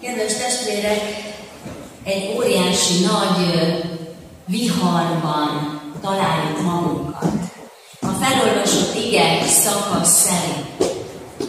Kedves 0.00 0.34
testvérek, 0.36 1.00
egy 2.04 2.34
óriási 2.36 3.04
nagy 3.04 3.68
viharban 4.44 5.80
találjuk 6.02 6.62
magunkat. 6.62 7.32
A 8.00 8.06
felolvasott 8.06 8.94
ige 8.94 9.46
szakasz 9.46 10.26
szerint. 10.26 10.96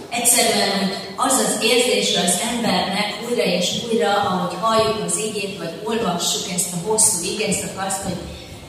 Egyszerűen 0.09 0.89
az 1.15 1.33
az 1.33 1.63
érzése 1.63 2.21
az 2.21 2.41
embernek 2.51 3.13
újra 3.29 3.43
és 3.43 3.83
újra, 3.91 4.13
ahogy 4.13 4.57
halljuk 4.61 5.04
az 5.05 5.18
igét, 5.18 5.57
vagy 5.57 5.81
olvassuk 5.84 6.52
ezt 6.54 6.73
a 6.73 6.88
hosszú 6.88 7.23
igeszakaszt, 7.23 8.02
hogy 8.02 8.18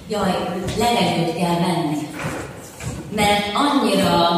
jaj, 0.09 0.33
levegőt 0.79 1.37
kell 1.37 1.59
venni. 1.59 2.09
Mert 3.15 3.45
annyira, 3.55 4.29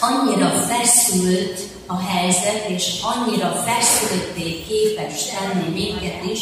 annyira 0.00 0.48
feszült 0.48 1.71
a 1.92 2.00
helyzet, 2.10 2.68
és 2.68 3.00
annyira 3.02 3.64
feszülté 3.66 4.64
képes 4.68 5.24
tenni 5.24 5.68
minket 5.68 6.24
is, 6.32 6.40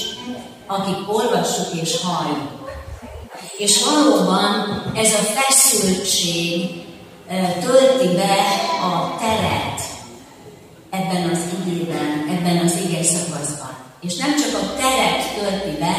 akik 0.67 1.13
olvassuk 1.15 1.83
és 1.83 1.97
halljuk. 2.03 2.69
És 3.59 3.85
valóban 3.85 4.83
ez 4.95 5.13
a 5.13 5.41
feszültség 5.41 6.71
tölti 7.61 8.09
be 8.17 8.37
a 8.83 9.19
teret 9.19 9.81
ebben 10.91 11.31
az 11.31 11.41
igében, 11.61 12.27
ebben 12.31 12.65
az 12.65 12.75
ige 12.87 13.03
szakaszban. 13.03 13.77
És 14.01 14.17
nem 14.17 14.37
csak 14.37 14.63
a 14.63 14.75
teret 14.77 15.35
tölti 15.39 15.79
be, 15.79 15.95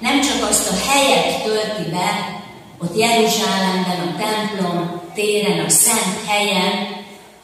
nem 0.00 0.20
csak 0.20 0.48
azt 0.48 0.70
a 0.70 0.90
helyet 0.90 1.42
tölti 1.42 1.90
be, 1.90 2.40
ott 2.82 2.96
Jeruzsálemben, 2.96 4.00
a 4.00 4.16
templom 4.16 5.00
téren, 5.14 5.64
a 5.64 5.68
szent 5.68 6.26
helyen, 6.26 7.01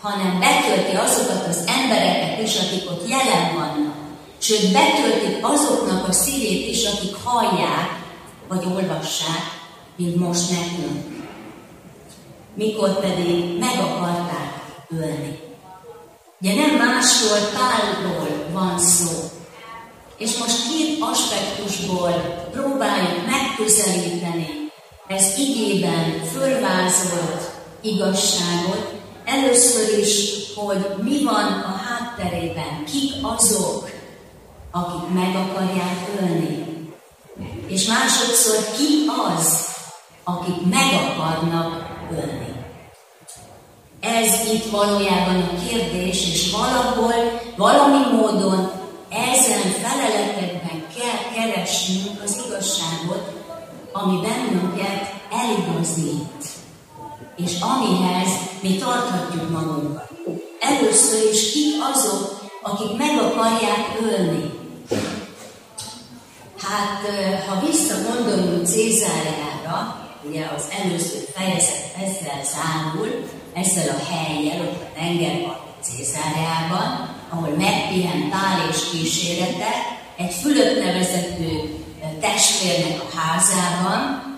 hanem 0.09 0.39
betölti 0.39 0.97
azokat 0.97 1.47
az 1.49 1.65
embereket 1.67 2.43
is, 2.43 2.57
akik 2.57 2.91
ott 2.91 3.09
jelen 3.09 3.55
vannak. 3.55 3.97
Sőt, 4.39 4.73
betöltik 4.73 5.37
azoknak 5.41 6.09
a 6.09 6.13
szívét 6.13 6.69
is, 6.69 6.85
akik 6.85 7.15
hallják, 7.25 7.89
vagy 8.49 8.65
olvassák, 8.65 9.45
mint 9.97 10.17
most 10.17 10.51
nekünk. 10.51 11.27
Mikor 12.55 13.01
pedig 13.01 13.59
meg 13.59 13.79
akarták 13.79 14.53
ölni. 14.91 15.39
Ugye 16.41 16.55
nem 16.55 16.77
másról, 16.77 17.39
Pálról 17.39 18.47
van 18.53 18.79
szó. 18.79 19.11
És 20.17 20.37
most 20.39 20.69
két 20.69 20.99
aspektusból 21.01 22.11
próbáljuk 22.53 23.27
megközelíteni 23.27 24.59
ez 25.09 25.39
igében 25.39 26.25
fölvázolt 26.33 27.51
igazságot, 27.81 28.98
Először 29.29 29.99
is, 29.99 30.31
hogy 30.55 30.87
mi 31.03 31.25
van 31.25 31.45
a 31.45 31.81
hátterében, 31.87 32.85
kik 32.85 33.13
azok, 33.23 33.91
akik 34.71 35.15
meg 35.15 35.37
akarják 35.37 36.09
ölni. 36.21 36.67
És 37.67 37.87
másodszor, 37.87 38.77
ki 38.77 39.07
az, 39.37 39.67
akik 40.25 40.55
meg 40.71 40.93
akarnak 41.09 41.87
ölni. 42.11 42.55
Ez 44.01 44.53
itt 44.53 44.71
valójában 44.71 45.37
a 45.37 45.69
kérdés, 45.69 46.29
és 46.33 46.51
valahol, 46.51 47.41
valami 47.57 48.17
módon 48.17 48.71
ezen 49.11 49.71
feleletekben 49.83 50.87
kell 50.97 51.33
keresnünk 51.35 52.23
az 52.25 52.43
igazságot, 52.47 53.33
ami 53.93 54.21
bennünket 54.21 55.15
eligazít 55.31 56.58
és 57.45 57.61
amihez 57.61 58.29
mi 58.61 58.77
tarthatjuk 58.77 59.51
magunkat. 59.51 60.11
Először 60.61 61.31
is 61.33 61.53
ki 61.53 61.75
azok, 61.93 62.41
akik 62.63 62.97
meg 62.97 63.19
akarják 63.19 63.99
ölni. 64.01 64.53
Hát, 66.63 67.01
ha 67.49 67.67
visszagondolunk 67.67 68.67
Cézáriára, 68.67 70.07
ugye 70.29 70.47
az 70.57 70.65
előző 70.83 71.19
fejezet 71.35 71.95
ezzel 71.97 72.41
zárul, 72.45 73.29
ezzel 73.55 73.89
a 73.89 74.15
helyjel, 74.15 74.61
ott 74.61 74.83
a 74.83 74.99
tengerparti 74.99 75.69
Cézáriában, 75.81 77.17
ahol 77.29 77.49
megpihent 77.49 78.31
Pál 78.31 78.69
és 78.71 78.91
kísérete, 78.91 79.71
egy 80.17 80.33
Fülöp 80.33 80.85
nevezető 80.85 81.77
testvérnek 82.21 83.03
a 83.03 83.17
házában, 83.17 84.29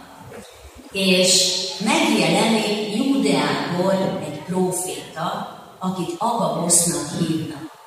és 0.92 1.52
megjelenik 1.84 2.96
Júdeából 2.96 4.22
egy 4.24 4.42
próféta, 4.46 5.58
akit 5.78 6.14
Agabosznak 6.18 7.08
hívnak. 7.18 7.78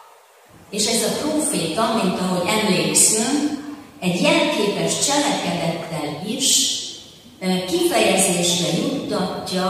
És 0.69 0.85
ez 0.87 1.03
a 1.03 1.17
próféta, 1.21 2.01
mint 2.03 2.19
ahogy 2.19 2.47
emlékszünk, 2.47 3.61
egy 3.99 4.21
jelképes 4.21 5.05
cselekedettel 5.05 6.27
is 6.27 6.81
kifejezésre 7.67 8.77
juttatja 8.77 9.69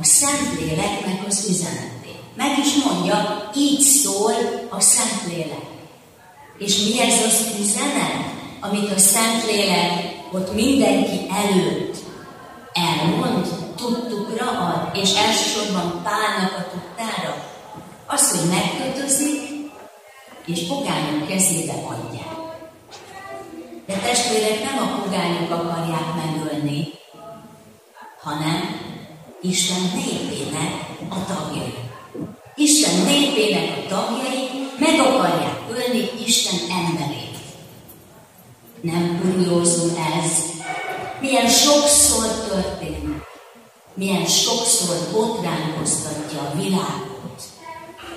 a 0.00 0.04
Szentléleknek 0.04 1.26
az 1.28 1.46
üzenetét. 1.48 2.20
Meg 2.36 2.58
is 2.58 2.84
mondja, 2.84 3.50
így 3.56 3.80
szól 3.80 4.32
a 4.70 4.80
Szentlélek. 4.80 5.66
És 6.58 6.78
mi 6.78 7.00
ez 7.00 7.26
az 7.26 7.46
üzenet, 7.60 8.24
amit 8.60 8.90
a 8.90 8.98
Szentlélek 8.98 10.22
ott 10.32 10.54
mindenki 10.54 11.26
előtt 11.30 11.96
elmond, 12.74 13.46
tudtukra 13.76 14.46
ad, 14.46 14.96
és 14.96 15.14
elsősorban 15.14 16.02
Pálnak 16.02 16.52
a 16.58 16.70
tudtára, 16.70 17.34
az, 18.06 18.30
hogy 18.30 18.48
megkötözik, 18.50 19.40
és 20.46 20.66
pogányok 20.66 21.26
kezébe 21.26 21.72
adják. 21.72 22.34
De 23.86 23.94
testvérek 23.94 24.62
nem 24.64 24.78
a 24.78 25.02
pogányok 25.02 25.50
akarják 25.50 26.14
megölni, 26.14 26.88
hanem 28.22 28.80
Isten 29.40 29.90
népének 29.94 30.72
a 31.08 31.24
tagjai. 31.24 31.74
Isten 32.54 33.04
népének 33.04 33.76
a 33.76 33.88
tagjai 33.88 34.48
meg 34.78 35.00
akarják 35.00 35.60
ölni 35.70 36.10
Isten 36.26 36.58
emberét. 36.70 37.36
Nem 38.80 39.20
kuriózum 39.20 39.96
ez, 40.22 40.54
milyen 41.24 41.48
sokszor 41.48 42.26
történik, 42.26 43.22
milyen 43.94 44.26
sokszor 44.26 44.96
botránkoztatja 45.12 46.40
a 46.40 46.56
világot, 46.56 47.42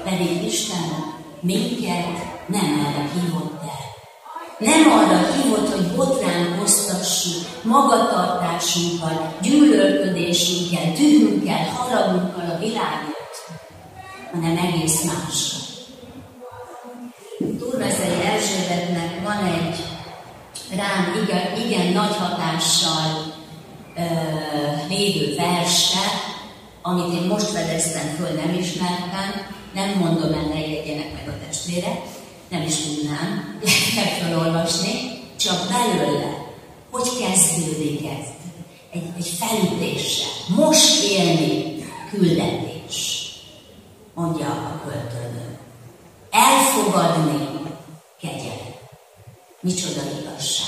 pedig 0.04 0.44
Isten 0.44 1.14
minket 1.40 2.18
nem 2.46 2.86
erre 2.86 3.10
hívott 3.14 3.62
el. 3.62 3.86
Nem 4.60 4.92
arra 4.92 5.32
hívott, 5.32 5.74
hogy 5.74 5.96
botránkoztassuk 5.96 7.64
magatartásunkkal, 7.64 9.36
gyűlölködésünkkel, 9.42 10.92
dühünkkel, 10.92 11.66
haragunkkal 11.66 12.56
a 12.56 12.60
világot, 12.60 13.34
hanem 14.32 14.58
egész 14.58 15.04
másra. 15.04 15.58
Egy 17.40 17.58
rám 20.78 21.24
igen, 21.24 21.68
igen 21.68 21.94
nagy 21.94 22.16
hatással 22.16 23.34
ö, 23.96 24.02
lévő 24.90 25.36
verse, 25.36 26.00
amit 26.82 27.14
én 27.14 27.28
most 27.28 27.46
fedeztem 27.46 28.16
föl, 28.18 28.30
nem 28.30 28.58
ismertem, 28.60 29.56
nem 29.74 29.90
mondom 29.90 30.34
el, 30.34 30.48
ne 30.54 30.60
jegyenek 30.60 31.14
meg 31.14 31.28
a 31.28 31.46
testvére, 31.46 32.02
nem 32.50 32.62
is 32.62 32.76
tudnám, 32.76 33.60
le 33.64 33.72
kell 33.96 34.14
felolvasni, 34.14 34.92
csak 35.40 35.68
belőle, 35.70 36.46
hogy 36.92 37.10
kezdődik 37.20 38.06
ez? 38.06 38.26
Egy, 38.92 39.10
egy 39.18 39.30
felütéssel. 39.40 40.30
Most 40.56 41.04
élni 41.04 41.86
küldetés, 42.10 43.30
mondja 44.14 44.48
a 44.48 44.82
költőnő. 44.86 45.58
Elfogadni 46.32 47.48
kegyelem. 48.22 48.67
Micsoda 49.62 50.02
igazság. 50.22 50.68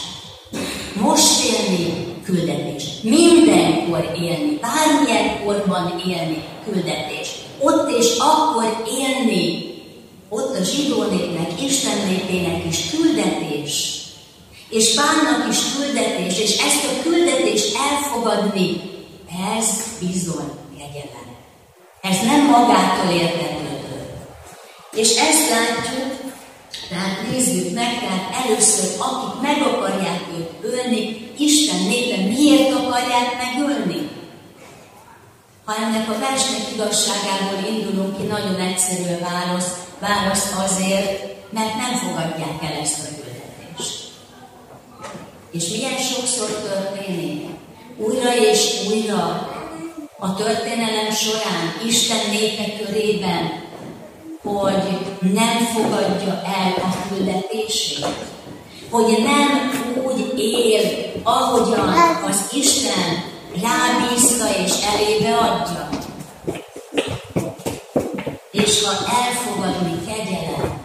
Most 0.93 1.43
élni 1.43 2.15
küldetés. 2.23 2.83
Mindenkor 3.03 4.11
élni, 4.21 4.59
bármilyen 4.61 5.43
korban 5.43 6.01
élni 6.07 6.43
küldetés. 6.63 7.29
Ott 7.59 7.97
és 7.97 8.17
akkor 8.17 8.83
élni. 8.87 9.73
Ott 10.29 10.55
a 10.55 10.63
zsidó 10.63 11.03
népnek, 11.03 11.61
Isten 11.61 12.07
népének 12.07 12.65
is 12.65 12.89
küldetés. 12.89 13.97
És 14.69 14.93
Pálnak 14.93 15.49
is 15.49 15.57
küldetés, 15.75 16.39
és 16.39 16.57
ezt 16.57 16.85
a 16.85 17.01
küldetést 17.03 17.77
elfogadni, 17.91 18.81
ez 19.57 19.67
bizony 19.99 20.51
kegyelem. 20.77 21.29
Ez 22.01 22.17
nem 22.25 22.45
magától 22.45 23.13
értetődő. 23.13 24.09
És 24.91 25.15
ezt 25.15 25.49
látjuk 25.49 26.29
tehát 26.89 27.31
nézzük 27.31 27.73
meg, 27.73 27.99
tehát 27.99 28.45
először, 28.45 28.89
akik 28.97 29.41
meg 29.41 29.61
akarják 29.61 30.21
őt 30.37 30.73
ölni, 30.73 31.31
Isten 31.37 31.79
népe 31.87 32.17
miért 32.21 32.73
akarják 32.73 33.37
megölni? 33.37 34.09
Ha 35.65 35.75
ennek 35.75 36.09
a 36.09 36.19
versnek 36.19 36.71
igazságából 36.73 37.69
indulunk 37.69 38.17
ki, 38.17 38.23
nagyon 38.23 38.59
egyszerű 38.59 39.03
a 39.03 39.29
válasz. 39.29 39.73
Válasz 39.99 40.53
azért, 40.57 41.23
mert 41.51 41.75
nem 41.75 41.93
fogadják 41.95 42.63
el 42.63 42.81
ezt 42.81 42.99
a 42.99 43.15
küldetést. 43.15 44.11
És 45.51 45.69
milyen 45.69 45.97
sokszor 45.97 46.47
történik? 46.47 47.45
Újra 47.97 48.35
és 48.35 48.87
újra 48.89 49.49
a 50.19 50.35
történelem 50.35 51.11
során 51.11 51.81
Isten 51.85 52.29
népe 52.29 52.83
körében, 52.83 53.63
hogy 54.43 55.17
nem 55.19 55.57
fogadja 55.73 56.41
el 56.45 56.73
a 56.77 57.07
küldetését, 57.07 58.05
hogy 58.89 59.23
nem 59.23 59.71
úgy 60.05 60.33
él, 60.39 61.11
ahogyan 61.23 61.89
az 62.27 62.49
Isten 62.51 63.23
rábízta 63.61 64.45
és 64.65 64.73
elébe 64.93 65.37
adja. 65.37 65.89
És 68.51 68.83
ha 68.83 68.91
elfogadni 68.91 70.05
kegyelem, 70.05 70.83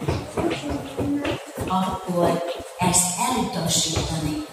akkor 1.69 2.45
ezt 2.79 3.19
elutasítani, 3.29 4.47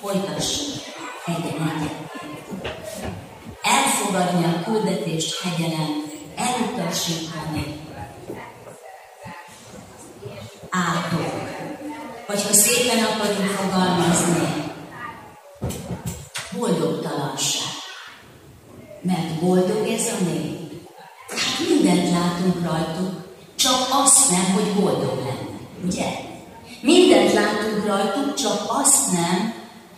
folytassuk 0.00 0.82
egyen 1.26 1.90
Elfogadni 3.62 4.44
a 4.44 4.62
küldetést 4.64 5.42
hegyelen, 5.42 6.04
elutasítani 6.36 7.77
átok. 10.70 11.32
Vagy 12.26 12.42
ha 12.42 12.52
szépen 12.52 13.04
akarunk 13.04 13.50
fogalmazni, 13.50 14.68
boldogtalanság. 16.58 17.68
Mert 19.02 19.40
boldog 19.40 19.86
ez 19.88 20.06
a 20.06 20.24
nép. 20.24 20.68
Hát 21.28 21.68
mindent 21.68 22.10
látunk 22.10 22.64
rajtuk, 22.64 23.26
csak 23.56 23.88
azt 23.90 24.30
nem, 24.30 24.52
hogy 24.54 24.82
boldog 24.82 25.18
lenne. 25.18 25.58
Ugye? 25.84 26.06
Mindent 26.80 27.32
látunk 27.32 27.86
rajtuk, 27.86 28.34
csak 28.34 28.64
azt 28.68 29.12
nem, 29.12 29.54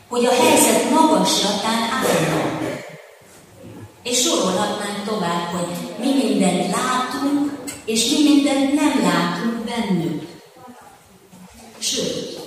hogy 0.08 0.25
a 0.25 0.34
helyzet 0.43 0.90
magaslatán 0.90 1.82
állnak. 1.93 2.61
És 4.02 4.23
sorolhatnánk 4.23 5.05
tovább, 5.05 5.44
hogy 5.44 5.69
mi 5.99 6.23
mindent 6.23 6.75
látunk, 6.76 7.58
és 7.84 8.11
mi 8.11 8.23
mindent 8.23 8.75
nem 8.75 9.02
látunk 9.02 9.64
bennük. 9.64 10.30
Sőt, 11.90 12.38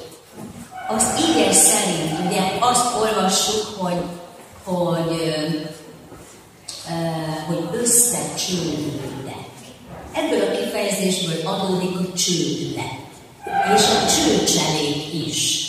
az 0.87 1.03
ige 1.29 1.53
szerint, 1.53 2.19
ugye 2.25 2.41
azt 2.59 2.95
olvassuk, 2.95 3.75
hogy, 3.77 4.01
hogy, 4.63 5.43
hogy 7.47 7.79
összecsődültek. 7.81 9.45
Ebből 10.13 10.41
a 10.41 10.57
kifejezésből 10.57 11.47
adódik 11.47 11.97
a 11.97 12.13
csődület. 12.17 13.01
És 13.75 13.81
a 13.81 14.05
csőcselék 14.15 15.27
is. 15.27 15.67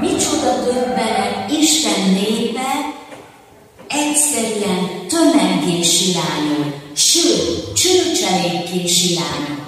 Micsoda 0.00 0.64
döbbenet 0.64 1.50
Isten 1.50 2.10
népe 2.10 2.94
egyszerűen 3.88 5.06
tömeggé 5.08 5.82
silányul, 5.82 6.74
sőt, 6.92 7.72
csőcselékké 7.72 8.86
silányul. 8.86 9.62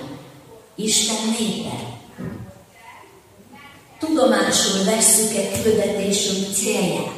Isten 0.75 1.35
népe 1.39 1.95
tudomásul 4.17 4.85
vesszük-e 4.85 5.61
küldetésünk 5.63 6.55
célját. 6.55 7.15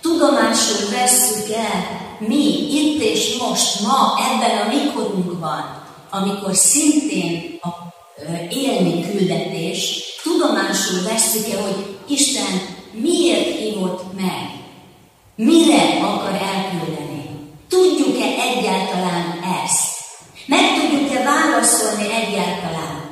Tudomásul 0.00 0.90
vesszük 0.90 1.50
el 1.50 2.02
mi 2.18 2.44
itt 2.70 3.02
és 3.02 3.36
most, 3.38 3.80
ma, 3.80 4.14
ebben 4.32 4.58
a 4.58 4.68
mikorunkban, 4.68 5.82
amikor 6.10 6.54
szintén 6.54 7.58
a 7.62 7.68
élni 8.50 9.10
küldetés, 9.10 10.02
tudomásul 10.22 11.02
vesszük-e, 11.02 11.60
hogy 11.62 11.96
Isten 12.08 12.60
miért 12.92 13.58
hívott 13.58 14.14
meg, 14.16 14.50
mire 15.36 16.00
akar 16.02 16.34
elküldeni. 16.34 17.28
Tudjuk-e 17.68 18.24
egyáltalán 18.24 19.40
ezt? 19.64 19.92
Meg 20.46 20.60
tudjuk-e 20.80 21.22
válaszolni 21.22 22.02
egyáltalán? 22.02 23.04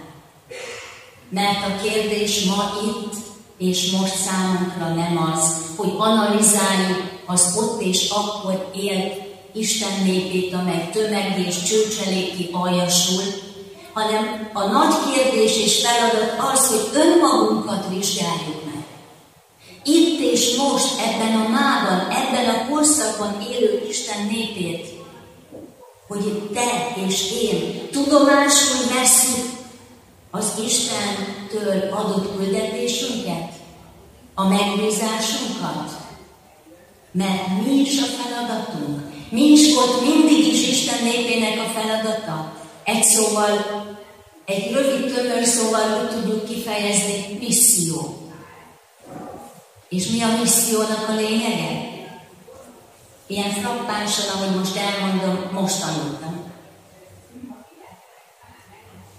Mert 1.33 1.65
a 1.67 1.83
kérdés 1.83 2.45
ma 2.45 2.71
itt 2.85 3.15
és 3.59 3.91
most 3.91 4.15
számunkra 4.15 4.89
nem 4.95 5.33
az, 5.33 5.57
hogy 5.77 5.93
analizáljuk 5.99 7.03
az 7.27 7.55
ott 7.57 7.72
és 7.85 8.11
akkor 8.11 8.71
élt 8.77 9.21
Isten 9.55 10.03
népét, 10.05 10.55
amely 10.55 10.89
tömeg 10.93 11.45
és 11.47 11.63
csőcseléki 11.63 12.49
aljasul, 12.53 13.23
hanem 13.93 14.51
a 14.53 14.65
nagy 14.65 14.95
kérdés 15.15 15.57
és 15.57 15.87
feladat 15.87 16.53
az, 16.53 16.67
hogy 16.67 17.01
önmagunkat 17.01 17.87
vizsgáljuk 17.89 18.65
meg. 18.65 18.85
Itt 19.85 20.21
és 20.21 20.57
most, 20.57 21.01
ebben 21.01 21.35
a 21.35 21.49
mában, 21.49 22.11
ebben 22.11 22.55
a 22.55 22.69
korszakban 22.69 23.47
élő 23.53 23.87
Isten 23.89 24.27
népét, 24.31 24.87
hogy 26.09 26.51
te 26.55 26.95
és 27.07 27.31
én 27.43 27.89
tudomásul 27.91 28.95
veszünk 28.99 29.51
az 30.31 30.53
Istentől 30.67 31.93
adott 31.93 32.37
küldetésünket, 32.37 33.53
a 34.35 34.49
megbízásunkat. 34.49 36.02
Mert 37.13 37.67
mi 37.67 37.73
is 37.73 38.01
a 38.01 38.05
feladatunk? 38.05 39.01
Mi 39.31 39.43
is 39.43 39.75
volt 39.75 40.01
mindig 40.01 40.47
is 40.47 40.69
Isten 40.69 41.05
népének 41.05 41.59
a 41.59 41.79
feladata? 41.79 42.53
Egy 42.85 43.03
szóval, 43.05 43.57
egy 44.45 44.73
rövid 44.73 45.15
tömör 45.15 45.45
szóval 45.45 46.03
úgy 46.03 46.09
tudjuk 46.09 46.45
kifejezni, 46.45 47.39
misszió. 47.39 48.17
És 49.89 50.09
mi 50.09 50.23
a 50.23 50.37
missziónak 50.41 51.09
a 51.09 51.15
lényege? 51.15 51.91
Ilyen 53.27 53.51
frappánsan, 53.51 54.25
ahogy 54.35 54.57
most 54.57 54.77
elmondom, 54.77 55.51
most 55.53 55.81
tanultam. 55.81 56.53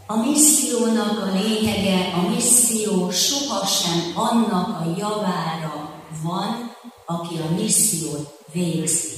A 0.06 0.16
missziónak 0.16 1.20
a 1.22 1.40
lényege, 1.42 2.14
a 2.14 2.30
misszió 2.30 3.12
sohasem 3.12 4.12
annak 4.16 4.68
a 4.68 4.94
javára 4.98 5.90
van, 6.24 6.73
aki 7.06 7.36
a 7.36 7.54
missziót 7.56 8.40
végzi. 8.52 9.16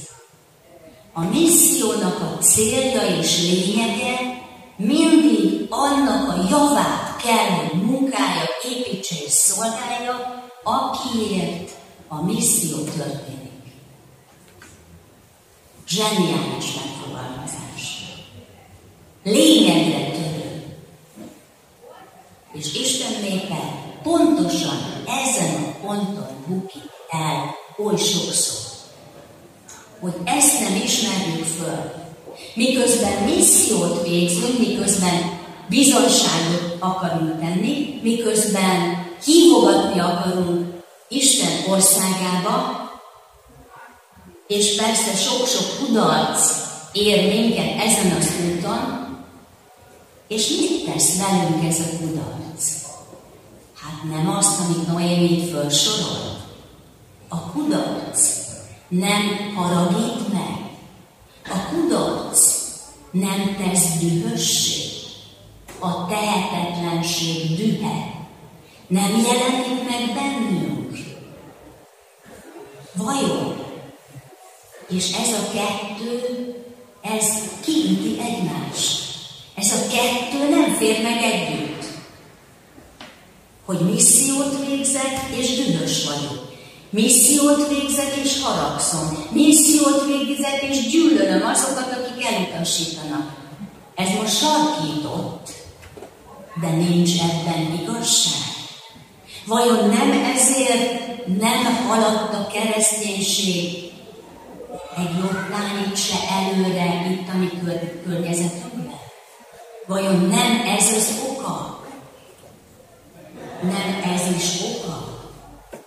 A 1.12 1.20
missziónak 1.20 2.20
a 2.20 2.38
célja 2.38 3.18
és 3.18 3.40
lényege 3.40 4.44
mindig 4.76 5.66
annak 5.68 6.28
a 6.28 6.46
javát 6.50 7.16
kell, 7.22 7.48
hogy 7.48 7.82
munkája, 7.82 8.44
építse 8.64 9.14
és 9.24 9.32
szolgálja, 9.32 10.44
akiért 10.62 11.70
a 12.08 12.22
misszió 12.22 12.76
történik. 12.76 13.62
Zseniális 15.88 16.74
megfogalmazás. 16.74 18.04
Lényegre 19.22 20.10
törő 20.10 20.76
és 22.52 22.74
Isten 22.74 23.20
népe 23.22 23.84
pontosan 24.02 25.04
ezen 25.06 25.64
a 25.64 25.86
ponton 25.86 26.44
bukik 26.46 26.90
el 27.08 27.54
oly 27.78 27.96
sokszor, 27.96 28.56
hogy 30.00 30.14
ezt 30.24 30.60
nem 30.60 30.80
ismerjük 30.84 31.44
föl. 31.44 31.92
Miközben 32.54 33.22
missziót 33.22 34.08
végzünk, 34.08 34.58
miközben 34.58 35.40
bizonságot 35.68 36.76
akarunk 36.78 37.40
tenni, 37.40 38.00
miközben 38.02 39.06
hívogatni 39.24 40.00
akarunk 40.00 40.74
Isten 41.08 41.64
országába, 41.68 42.84
és 44.46 44.76
persze 44.76 45.14
sok-sok 45.14 45.78
kudarc 45.78 46.52
ér 46.92 47.34
minket 47.34 47.82
ezen 47.82 48.16
az 48.18 48.32
úton, 48.46 49.06
és 50.28 50.48
mit 50.48 50.84
tesz 50.84 51.16
velünk 51.16 51.68
ez 51.68 51.78
a 51.78 51.96
kudarc? 51.96 52.84
Hát 53.74 54.10
nem 54.10 54.36
azt, 54.36 54.60
amit 54.60 54.86
Noémi 54.86 55.48
felsorol. 55.52 56.35
A 57.28 57.50
kudarc 57.50 58.46
nem 58.88 59.54
haragít 59.54 60.32
meg. 60.32 60.70
A 61.44 61.68
kudarc 61.68 62.64
nem 63.10 63.56
tesz 63.56 63.98
dühössé. 63.98 64.84
A 65.78 66.06
tehetetlenség 66.06 67.56
dühe 67.56 68.14
nem 68.86 69.10
jelenik 69.10 69.88
meg 69.88 70.14
bennünk. 70.14 70.98
Vajon? 72.92 73.64
És 74.88 75.12
ez 75.12 75.32
a 75.32 75.50
kettő, 75.52 76.54
ez 77.02 77.26
kiüti 77.64 78.20
egymást. 78.20 79.04
Ez 79.54 79.72
a 79.72 79.86
kettő 79.88 80.48
nem 80.48 80.74
fér 80.74 81.02
meg 81.02 81.22
együtt. 81.22 81.84
Hogy 83.64 83.80
missziót 83.80 84.66
végzek, 84.66 85.20
és 85.36 85.64
dühös 85.64 86.04
vagyok. 86.04 86.45
Missziót 86.90 87.68
végzek, 87.68 88.16
és 88.24 88.42
haragszom. 88.42 89.26
Missziót 89.30 90.06
végzek, 90.06 90.62
és 90.62 90.86
gyűlölöm 90.90 91.46
azokat, 91.46 91.92
akik 91.92 92.26
elutasítanak. 92.26 93.32
Ez 93.94 94.08
most 94.20 94.38
sarkított. 94.38 95.50
de 96.60 96.68
nincs 96.68 97.10
ebben 97.20 97.78
igazság? 97.82 98.54
Vajon 99.46 99.88
nem 99.88 100.10
ezért 100.36 101.26
nem 101.26 101.86
haladt 101.88 102.34
a 102.34 102.46
kereszténység 102.46 103.86
egy 104.96 105.16
jobbtányit 105.18 105.96
se 105.96 106.16
előre 106.30 107.10
itt 107.10 107.28
a 107.34 107.36
mi 107.36 107.50
környezetünkben? 108.04 108.98
Vajon 109.86 110.20
nem 110.20 110.76
ez 110.78 110.92
az 110.96 111.22
oka? 111.30 111.84
Nem 113.62 114.02
ez 114.14 114.36
is 114.36 114.60
oka? 114.62 115.05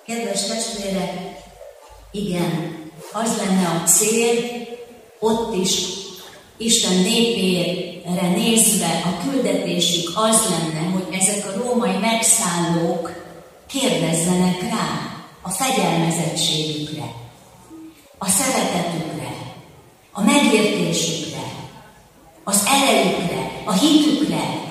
Kedves 0.09 0.45
testvérek, 0.45 1.13
igen, 2.11 2.77
az 3.13 3.37
lenne 3.37 3.67
a 3.67 3.87
cél, 3.87 4.67
ott 5.19 5.55
is 5.55 5.71
Isten 6.57 6.95
népére 6.95 8.29
nézve 8.35 9.01
a 9.05 9.29
küldetésük 9.29 10.11
az 10.15 10.39
lenne, 10.49 10.89
hogy 10.89 11.15
ezek 11.19 11.47
a 11.47 11.57
római 11.57 11.97
megszállók 11.97 13.11
kérdezzenek 13.67 14.61
rá 14.61 15.15
a 15.41 15.49
fegyelmezettségükre, 15.49 17.13
a 18.17 18.27
szeretetükre, 18.27 19.31
a 20.11 20.21
megértésükre, 20.21 21.53
az 22.43 22.63
erejükre, 22.65 23.61
a 23.65 23.73
hitükre, 23.73 24.61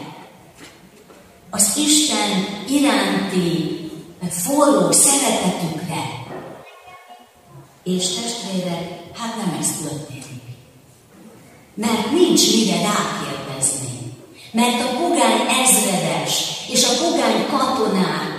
az 1.51 1.77
Isten 1.77 2.47
iránti 2.69 3.78
forró 4.31 4.93
szeretetükre. 4.93 6.03
És 7.85 8.05
testvérek, 8.09 9.01
hát 9.15 9.37
nem 9.37 9.57
ez 9.61 9.69
történik. 9.83 10.43
Mert 11.75 12.11
nincs 12.13 12.55
mire 12.55 12.77
rákérdezni. 12.77 14.13
Mert 14.53 14.81
a 14.81 14.97
pogány 14.97 15.41
ezredes 15.65 16.59
és 16.69 16.85
a 16.85 17.05
pogány 17.05 17.47
katonák 17.51 18.39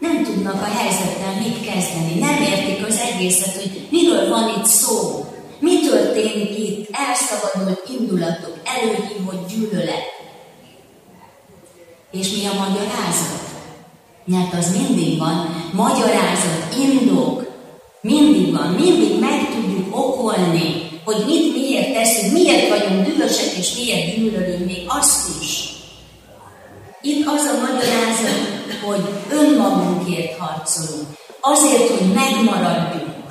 nem 0.00 0.24
tudnak 0.24 0.62
a 0.62 0.78
helyzettel 0.78 1.34
mit 1.38 1.66
kezdeni, 1.66 2.18
nem 2.18 2.42
értik 2.42 2.86
az 2.86 2.98
egészet, 2.98 3.54
hogy 3.54 3.86
miről 3.90 4.28
van 4.28 4.48
itt 4.48 4.64
szó, 4.64 5.24
mi 5.58 5.88
történik 5.88 6.58
itt, 6.58 6.88
elszabadult 6.90 7.88
indulatok, 7.98 8.58
előhívott 8.64 9.48
gyűlölet. 9.48 10.12
És 12.10 12.30
mi 12.30 12.46
a 12.46 12.52
magyarázat? 12.52 13.43
Mert 14.24 14.54
az 14.54 14.76
mindig 14.76 15.18
van, 15.18 15.68
magyarázat, 15.72 16.74
indok, 16.78 17.46
mindig 18.00 18.52
van, 18.52 18.66
mindig 18.66 19.20
meg 19.20 19.50
tudjuk 19.54 19.96
okolni, 19.96 20.84
hogy 21.04 21.24
mit 21.26 21.52
miért 21.52 21.92
teszünk, 21.92 22.32
miért 22.32 22.68
vagyunk 22.68 23.06
dühösek, 23.06 23.56
és 23.58 23.74
miért 23.74 24.16
gyűlölünk 24.16 24.66
még 24.66 24.84
azt 24.86 25.42
is. 25.42 25.72
Itt 27.02 27.26
az 27.26 27.50
a 27.52 27.60
magyarázat, 27.60 28.54
hogy 28.84 29.02
önmagunkért 29.30 30.38
harcolunk, 30.38 31.06
azért, 31.40 31.88
hogy 31.88 32.12
megmaradjunk, 32.12 33.24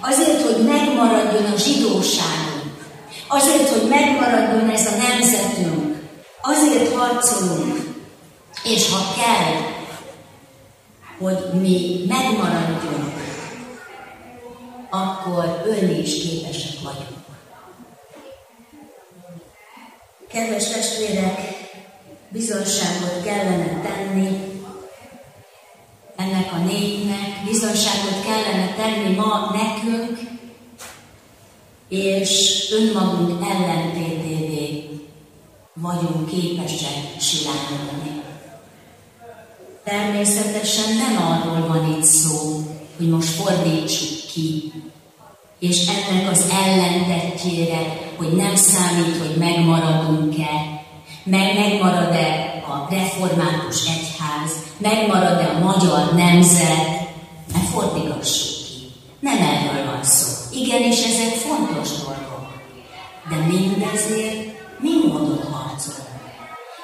azért, 0.00 0.42
hogy 0.42 0.64
megmaradjon 0.64 1.44
a 1.44 1.56
zsidóságunk, 1.56 2.88
azért, 3.28 3.68
hogy 3.68 3.88
megmaradjon 3.88 4.70
ez 4.70 4.86
a 4.86 4.96
nemzetünk, 5.08 6.08
azért 6.42 6.94
harcolunk, 6.94 7.76
és 8.64 8.90
ha 8.90 9.14
kell, 9.22 9.79
hogy 11.20 11.60
mi 11.60 12.04
megmaradjunk, 12.08 13.12
akkor 14.90 15.62
ölni 15.66 15.98
is 15.98 16.22
képesek 16.22 16.80
vagyunk. 16.82 17.24
Kedves 20.28 20.68
testvérek, 20.68 21.40
bizonságot 22.28 23.22
kellene 23.24 23.80
tenni 23.82 24.52
ennek 26.16 26.52
a 26.52 26.56
népnek, 26.56 27.44
bizonságot 27.44 28.24
kellene 28.24 28.74
tenni 28.74 29.14
ma 29.14 29.50
nekünk, 29.52 30.18
és 31.88 32.64
önmagunk 32.72 33.44
ellentétévé 33.50 34.88
vagyunk 35.74 36.28
képesek 36.28 37.20
silányodni. 37.20 38.29
Természetesen 39.84 40.96
nem 40.96 41.26
arról 41.26 41.66
van 41.68 41.96
itt 41.98 42.04
szó, 42.04 42.60
hogy 42.96 43.08
most 43.08 43.28
fordítsuk 43.28 44.32
ki, 44.32 44.72
és 45.58 45.86
ennek 45.88 46.30
az 46.30 46.44
ellentetjére, 46.64 47.98
hogy 48.16 48.32
nem 48.32 48.56
számít, 48.56 49.18
hogy 49.18 49.36
megmaradunk-e, 49.38 50.84
meg 51.24 51.54
megmarad-e 51.58 52.50
a 52.68 52.94
református 52.94 53.80
egyház, 53.86 54.52
megmarad-e 54.78 55.56
a 55.56 55.64
magyar 55.64 56.14
nemzet, 56.14 57.08
ne 57.52 57.60
fordígassuk 57.72 58.64
ki. 58.66 58.92
Nem 59.20 59.36
erről 59.36 59.84
van 59.84 60.04
szó. 60.04 60.56
Igenis, 60.56 61.04
ezek 61.04 61.34
fontos 61.34 61.88
dolgok. 61.88 62.48
De 63.28 63.36
mindezért 63.36 64.46
mi 64.78 64.90
módon 65.06 65.42
harcolunk? 65.52 66.09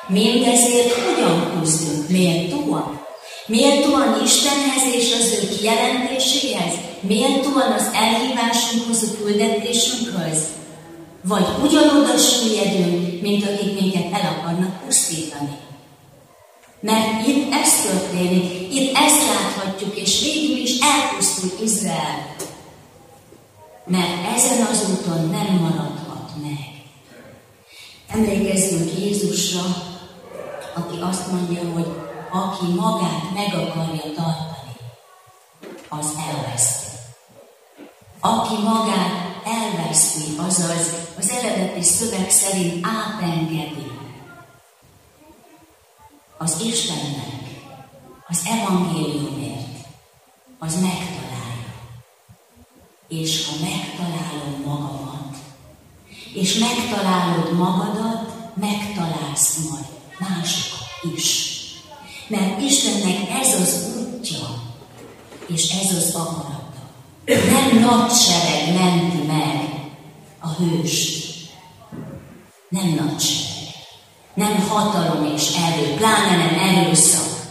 Mindezért 0.09 0.93
hogyan 0.93 1.61
küzdünk 1.61 2.09
méltóan? 2.09 3.01
Méltóan 3.47 4.23
Istenhez 4.25 4.95
és 4.95 5.15
az 5.15 5.39
ő 5.43 5.57
kijelentéséhez? 5.57 6.73
Méltóan 7.01 7.73
az 7.73 7.91
elhívásunkhoz, 7.95 9.03
a 9.03 9.23
küldetésünkhöz? 9.23 10.47
Vagy 11.23 11.47
ugyanoda 11.63 12.17
süllyedünk, 12.19 13.21
mint 13.23 13.45
akik 13.45 13.81
minket 13.81 14.13
el 14.13 14.37
akarnak 14.39 14.85
pusztítani? 14.85 15.57
Mert 16.81 17.27
itt 17.27 17.53
ez 17.53 17.81
történik, 17.81 18.75
itt 18.75 18.97
ezt 18.97 19.27
láthatjuk, 19.27 19.97
és 19.97 20.21
végül 20.21 20.57
is 20.57 20.79
elpusztul 20.79 21.51
Izrael. 21.63 22.35
Mert 23.87 24.37
ezen 24.37 24.67
az 24.71 24.85
úton 24.91 25.29
nem 25.29 25.59
maradhat 25.61 26.31
meg. 26.43 26.77
Emlékezzünk 28.09 28.91
Jézusra, 28.99 29.95
aki 30.77 31.01
azt 31.01 31.33
mondja, 31.33 31.73
hogy 31.73 31.87
aki 32.31 32.73
magát 32.73 33.35
meg 33.35 33.55
akarja 33.55 34.03
tartani, 34.03 34.77
az 35.89 36.07
elveszti. 36.29 36.87
Aki 38.21 38.63
magát 38.63 39.43
elveszti, 39.45 40.37
azaz 40.39 40.95
az 41.19 41.31
eredeti 41.31 41.83
szöveg 41.83 42.31
szerint 42.31 42.87
átengedi 42.87 43.91
az 46.39 46.61
Istennek, 46.65 47.45
az 48.29 48.41
evangéliumért, 48.45 49.87
az 50.59 50.75
megtalálja. 50.75 51.35
És 53.09 53.47
ha 53.47 53.53
megtalálom 53.61 54.63
magamat, 54.65 55.37
és 56.35 56.59
megtalálod 56.59 57.53
magadat, 57.53 58.55
megtalálsz 58.55 59.57
majd 59.71 59.96
másokat 60.19 61.15
is. 61.17 61.55
Mert 62.29 62.61
Istennek 62.61 63.31
ez 63.43 63.61
az 63.61 63.95
útja, 63.97 64.63
és 65.47 65.71
ez 65.71 65.97
az 65.97 66.15
akarata. 66.15 66.65
Nem 67.27 67.79
nagy 67.79 68.13
sereg 68.13 68.75
menti 68.75 69.27
meg 69.27 69.91
a 70.41 70.49
hőst. 70.49 71.51
Nem 72.69 72.87
nagy 72.87 73.21
sereg. 73.21 73.57
Nem 74.35 74.69
hatalom 74.69 75.25
és 75.35 75.57
erő, 75.57 75.95
pláne 75.95 76.37
nem 76.37 76.59
erőszak, 76.59 77.47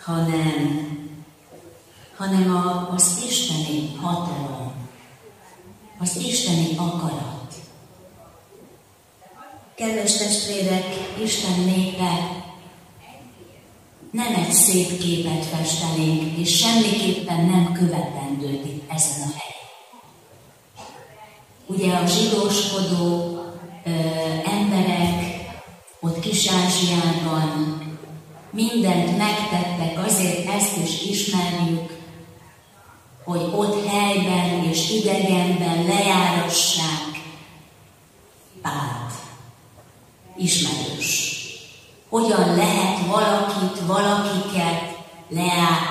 hanem, 0.00 0.88
hanem 2.16 2.56
a, 2.56 2.92
az 2.94 3.22
isteni 3.28 3.96
hatalom, 4.02 4.72
az 5.98 6.16
isteni 6.16 6.76
akarat. 6.76 7.33
Kedves 9.84 10.16
testvérek, 10.16 10.84
Isten 11.22 11.60
népe, 11.64 12.42
nem 14.10 14.34
egy 14.34 14.52
szép 14.52 14.98
képet 14.98 15.44
festenénk, 15.44 16.38
és 16.38 16.58
semmiképpen 16.58 17.44
nem 17.44 17.72
követendőd 17.72 18.66
itt 18.66 18.90
ezen 18.90 19.20
a 19.20 19.32
helyen. 19.36 19.68
Ugye 21.66 21.92
a 21.92 22.06
zsidóskodó 22.06 23.38
ö, 23.84 23.90
emberek 24.44 25.44
ott 26.00 26.20
Kis-Ázsiában 26.20 27.82
mindent 28.50 29.18
megtettek, 29.18 30.04
azért 30.06 30.48
ezt 30.48 30.76
is 30.84 31.02
ismerjük, 31.02 31.98
hogy 33.24 33.42
ott 33.52 33.86
helyben 33.88 34.64
és 34.70 34.90
idegenben 34.90 35.84
lejárassák 35.84 37.22
Pált. 38.62 39.03
Ismerős 40.44 41.34
hogyan 42.14 42.56
lehet 42.56 42.98
valakit, 43.06 43.80
valakiket 43.86 44.94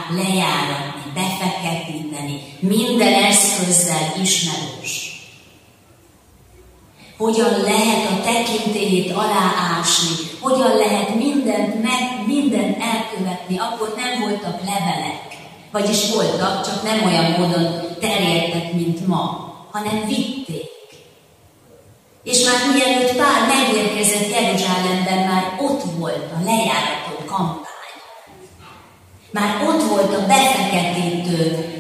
lejáratni, 0.09 1.11
befeketíteni, 1.13 2.41
minden 2.59 3.13
eszközzel 3.13 4.13
ismerős. 4.21 5.11
hogyan 7.17 7.61
lehet 7.61 8.09
a 8.11 8.21
tekintélyét 8.23 9.11
aláásni, 9.11 10.15
hogyan 10.39 10.75
lehet 10.75 11.15
mindent, 11.15 11.81
meg, 11.81 12.27
mindent 12.27 12.77
elkövetni, 12.81 13.57
akkor 13.57 13.93
nem 13.97 14.19
voltak 14.19 14.59
levelek. 14.59 15.21
Vagyis 15.71 16.13
voltak, 16.13 16.65
csak 16.65 16.83
nem 16.83 17.05
olyan 17.05 17.31
módon 17.31 17.81
terjedtek, 17.99 18.73
mint 18.73 19.07
ma, 19.07 19.53
hanem 19.71 20.05
vitték. 20.05 20.72
És 22.23 22.45
már 22.45 22.73
mielőtt 22.73 23.15
Pál 23.15 23.47
megérkezett 23.47 24.29
Jeruzsálemben, 24.29 25.17
már 25.27 25.55
ott 25.59 25.81
volt 25.97 26.31
a 26.31 26.43
lejárató 26.43 27.25
kampány. 27.25 27.71
Már 29.31 29.67
ott 29.67 29.83
volt 29.83 30.13
a 30.13 30.25
befeketítő 30.25 31.71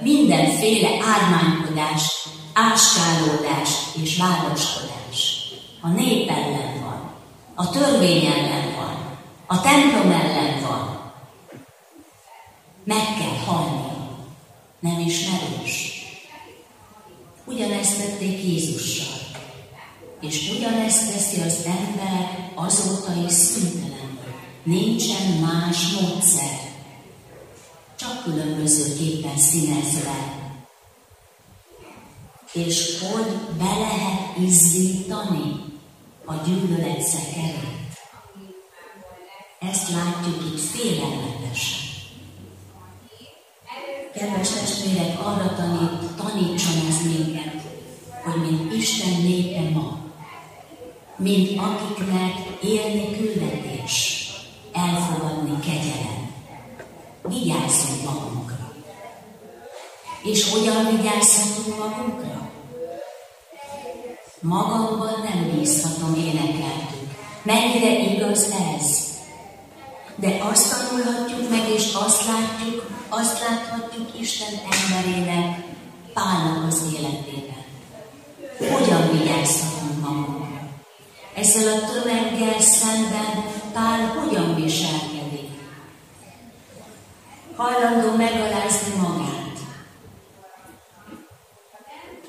mindenféle 0.00 0.88
ármánykodás, 0.88 2.28
áskálódás 2.52 3.70
és 4.02 4.16
vádaskodás. 4.16 5.36
A 5.80 5.88
nép 5.88 6.30
ellen 6.30 6.80
van, 6.80 7.12
a 7.54 7.70
törvény 7.70 8.24
ellen 8.24 8.74
van, 8.76 9.18
a 9.46 9.60
templom 9.60 10.10
ellen 10.10 10.60
van. 10.60 11.12
Meg 12.84 13.04
kell 13.18 13.44
halni, 13.46 13.82
nem 14.80 14.98
ismerős. 15.06 16.06
Ugyanezt 17.44 17.98
tették 17.98 18.44
Jézussal. 18.44 19.27
És 20.20 20.50
ugyanezt 20.56 21.12
teszi 21.12 21.40
az 21.40 21.64
ember 21.64 22.52
azóta 22.54 23.24
is 23.26 23.32
szüntelen. 23.32 24.18
Nincsen 24.62 25.26
más 25.40 25.92
módszer. 26.00 26.58
Csak 27.96 28.22
különbözőképpen 28.22 29.36
színezve. 29.36 30.36
És 32.52 32.98
hogy 33.00 33.56
be 33.58 33.78
lehet 33.78 34.36
izzítani 34.38 35.64
a 36.24 36.34
gyűlölet 36.46 37.00
szekerét? 37.00 37.78
Ezt 39.58 39.90
látjuk 39.90 40.44
itt 40.52 40.60
félelmetesen. 40.60 41.86
Kedves 44.14 44.48
testvérek, 44.48 45.20
arra 45.20 45.54
tanít, 45.54 46.10
tanítson 46.16 46.86
ez 46.88 47.06
minket, 47.06 47.62
hogy 48.24 48.50
mint 48.50 48.72
Isten 48.72 49.20
népe 49.22 49.70
ma, 49.70 50.07
mint 51.18 51.60
akiknek 51.60 52.62
élni 52.62 53.16
küldetés, 53.16 54.26
elfogadni 54.72 55.60
kegyelem. 55.60 56.32
Vigyázzunk 57.28 58.04
magunkra. 58.04 58.72
És 60.22 60.50
hogyan 60.50 60.96
vigyázhatunk 60.96 61.78
magunkra? 61.78 62.50
Magamban 64.40 65.14
nem 65.22 65.50
bízhatom, 65.54 66.14
énekeltük. 66.14 67.08
Mennyire 67.42 67.98
igaz 67.98 68.54
ez? 68.76 69.06
De 70.16 70.38
azt 70.50 70.70
tanulhatjuk 70.70 71.50
meg, 71.50 71.68
és 71.68 71.94
azt 71.94 72.26
látjuk, 72.26 72.90
azt 73.08 73.40
láthatjuk 73.40 74.20
Isten 74.20 74.54
emberének 74.70 75.66
Pálnak 76.14 76.66
az 76.66 76.82
életében. 76.96 77.64
Hogyan 78.58 79.10
vigyázhatunk 79.10 80.00
magunkra? 80.00 80.37
Ezzel 81.40 81.74
a 81.74 81.92
tömeggel 81.92 82.60
szemben 82.60 83.44
Pál 83.72 84.06
hogyan 84.06 84.54
viselkedik? 84.54 85.50
Hajlandó 87.56 88.16
megalázni 88.16 88.94
magát. 89.00 89.58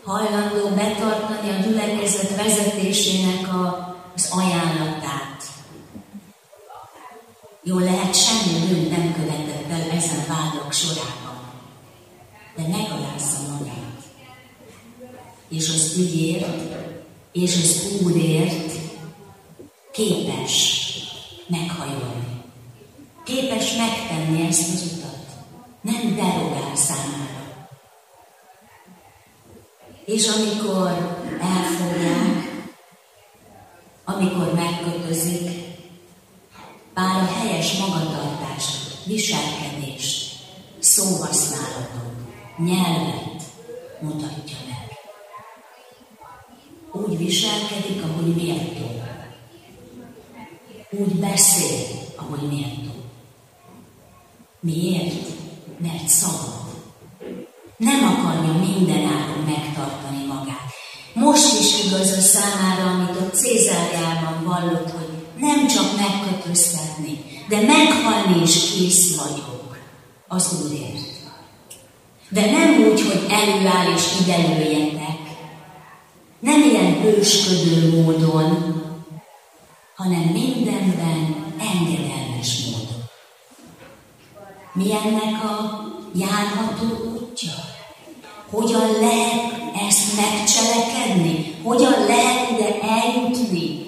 Hajlandó 0.04 0.68
betartani 0.76 1.50
a 1.50 1.68
gyülekezet 1.68 2.36
vezetésének 2.36 3.54
a, 3.54 3.96
az 4.16 4.30
ajánlatát. 4.32 5.44
Jó 7.64 7.78
lehet, 7.78 8.16
semmi 8.16 8.68
bűnt 8.68 8.90
nem 8.90 9.14
követett 9.14 9.72
el 9.72 9.98
ezen 9.98 10.26
vádok 10.28 10.74
sorában, 10.74 11.52
de 12.56 12.62
megalázza 12.62 13.38
magát. 13.52 14.02
És 15.50 15.70
az 15.70 15.94
ügyért, 15.98 16.76
és 17.32 17.56
az 17.56 18.02
Úrért 18.04 18.79
képes 19.92 20.88
meghajolni. 21.48 22.42
Képes 23.24 23.76
megtenni 23.76 24.48
ezt 24.48 24.74
az 24.74 24.92
utat. 24.94 25.26
Nem 25.82 26.16
derogál 26.16 26.76
számára. 26.76 27.68
És 30.06 30.28
amikor 30.28 31.18
elfogják, 31.42 32.64
amikor 34.06 34.54
megkötözik, 34.54 35.50
bár 36.94 37.22
a 37.22 37.40
helyes 37.40 37.78
magatartást, 37.78 39.06
viselkedést, 39.06 40.40
szóhasználatot, 40.80 42.14
nyelvet 42.58 43.44
mutatja 44.02 44.58
meg. 44.68 44.98
Úgy 46.92 47.18
viselkedik, 47.18 48.04
ahogy 48.04 48.36
méltó. 48.36 48.99
Úgy 50.92 51.16
beszél, 51.16 51.86
ahogy 52.16 52.48
méltó. 52.48 52.92
Miért? 54.60 55.28
Mert 55.78 56.08
szabad. 56.08 56.60
Nem 57.78 58.04
akarja 58.04 58.54
mindenáron 58.54 59.44
megtartani 59.46 60.26
magát. 60.28 60.70
Most 61.14 61.60
is 61.60 61.86
igaz 61.86 62.12
a 62.12 62.22
számára, 62.22 62.84
amit 62.84 63.22
a 63.22 63.30
Cézárjában 63.36 64.44
vallott, 64.44 64.90
hogy 64.92 65.10
nem 65.38 65.68
csak 65.68 65.98
megkötöztetni, 65.98 67.24
de 67.50 67.62
meghalni 67.62 68.42
is 68.42 68.72
kész 68.72 69.16
vagyok 69.16 69.78
az 70.28 70.56
Úrért. 70.64 71.18
De 72.30 72.52
nem 72.52 72.74
úgy, 72.74 73.02
hogy 73.02 73.26
előáll 73.30 73.94
és 73.96 74.04
idelőjetek, 74.22 75.18
nem 76.40 76.62
ilyen 76.62 77.02
hősködő 77.02 78.02
módon, 78.02 78.80
hanem 80.00 80.22
mindenben 80.22 81.54
engedelmes 81.60 82.66
módon. 82.72 83.04
Mi 84.74 84.94
ennek 84.94 85.44
a 85.44 85.84
járható 86.16 87.12
útja? 87.14 87.52
Hogyan 88.52 88.92
lehet 89.00 89.54
ezt 89.90 90.16
megcselekedni? 90.16 91.56
Hogyan 91.64 92.06
lehet 92.08 92.50
ide 92.52 92.80
eljutni? 92.82 93.88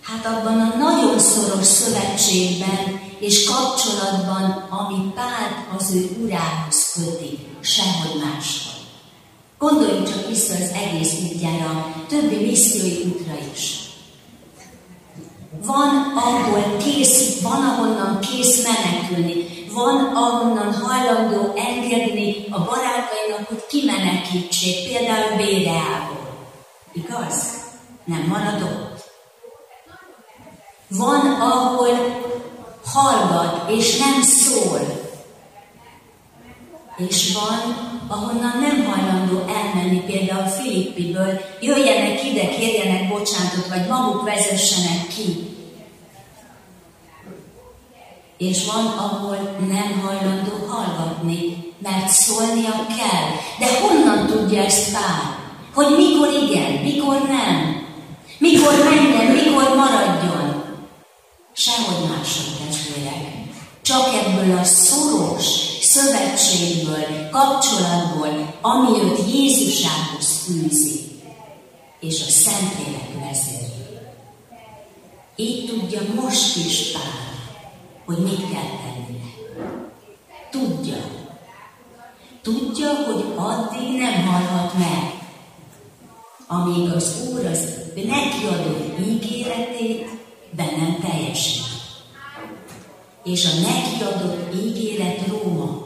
Hát 0.00 0.26
abban 0.26 0.60
a 0.60 0.76
nagyon 0.76 1.18
szoros 1.18 1.66
szövetségben 1.66 3.00
és 3.18 3.44
kapcsolatban, 3.44 4.66
ami 4.70 5.12
Pál 5.14 5.66
az 5.78 5.94
ő 5.94 6.16
urához 6.22 6.92
köti, 6.92 7.38
sehogy 7.60 8.20
máshol. 8.20 8.72
Gondoljunk 9.58 10.08
csak 10.08 10.28
vissza 10.28 10.54
az 10.54 10.70
egész 10.74 11.14
útjára, 11.22 11.94
többi 12.08 12.36
missziói 12.36 13.02
útra 13.02 13.34
is. 13.54 13.81
Van, 15.64 16.12
ahol 16.16 16.76
kész, 16.76 17.40
van, 17.42 17.64
ahonnan 17.64 18.20
kész 18.20 18.66
menekülni, 18.66 19.66
van, 19.72 20.14
ahonnan 20.14 20.74
hajlandó 20.74 21.52
engedni 21.56 22.46
a 22.50 22.58
barátainak, 22.58 23.48
hogy 23.48 23.66
kimenekítsék, 23.68 24.88
például 24.88 25.36
Béreából. 25.36 26.50
Igaz? 26.92 27.60
Nem 28.04 28.24
maradott. 28.28 29.10
Van, 30.88 31.40
ahol 31.40 32.20
hallgat 32.84 33.70
és 33.70 33.98
nem 33.98 34.22
szól. 34.22 34.80
És 36.96 37.32
van, 37.32 37.90
ahonnan 38.08 38.58
nem 38.60 38.84
hajlandó 38.84 39.38
elmenni, 39.38 40.00
például 40.00 40.46
Filippiből, 40.46 41.40
jöjjenek 41.60 42.24
ide, 42.24 42.48
kérjenek 42.48 43.08
bocsánatot, 43.08 43.68
vagy 43.68 43.86
maguk 43.86 44.22
vezessenek 44.24 45.06
ki. 45.14 45.51
És 48.48 48.64
van, 48.64 48.86
ahol 48.86 49.56
nem 49.68 50.00
hajlandó 50.04 50.66
hallgatni, 50.68 51.72
mert 51.78 52.08
szólnia 52.08 52.86
kell. 52.86 53.28
De 53.58 53.80
honnan 53.80 54.26
tudja 54.26 54.62
ezt 54.62 54.92
Pál? 54.92 55.38
Hogy 55.74 55.96
mikor 55.96 56.28
igen, 56.42 56.72
mikor 56.72 57.22
nem? 57.28 57.86
Mikor 58.38 58.72
menjen, 58.84 59.32
mikor 59.32 59.76
maradjon? 59.76 60.64
Sehogy 61.52 62.08
máshogy 62.08 62.66
testvérek. 62.66 63.30
Csak 63.82 64.06
ebből 64.24 64.58
a 64.58 64.64
szoros 64.64 65.46
szövetségből, 65.80 67.28
kapcsolatból, 67.30 68.54
ami 68.60 69.00
őt 69.02 69.32
Jézusához 69.34 70.42
fűzi, 70.44 71.00
és 72.00 72.20
a 72.20 72.30
Szentlélek 72.30 73.08
vezérli. 73.20 73.70
Így 75.36 75.66
tudja 75.66 76.00
most 76.22 76.56
is 76.56 76.92
Pál, 76.92 77.31
hogy 78.04 78.18
mit 78.18 78.50
kell 78.52 78.70
tennie. 78.82 79.22
Tudja. 80.50 80.96
Tudja, 82.42 82.88
hogy 82.94 83.24
addig 83.36 83.98
nem 83.98 84.26
halhat 84.26 84.78
meg. 84.78 85.20
amíg 86.46 86.92
az 86.92 87.30
Úr 87.32 87.46
az 87.46 87.82
neki 87.94 88.46
adott 88.46 88.98
ígéretét 88.98 90.08
be 90.50 90.64
nem 90.64 90.98
teljesít. 91.00 91.64
És 93.24 93.46
a 93.46 93.60
neki 93.60 94.02
adott 94.02 94.54
ígéret 94.54 95.26
Róma. 95.26 95.82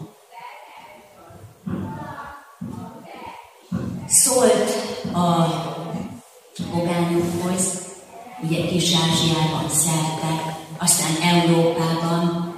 Szólt 4.08 4.70
a 5.12 5.44
pogányokhoz, 6.70 7.78
ugye 8.42 8.66
Kis-Ázsiában 8.66 9.68
szerte, 9.68 10.55
aztán 10.78 11.34
Európában, 11.34 12.54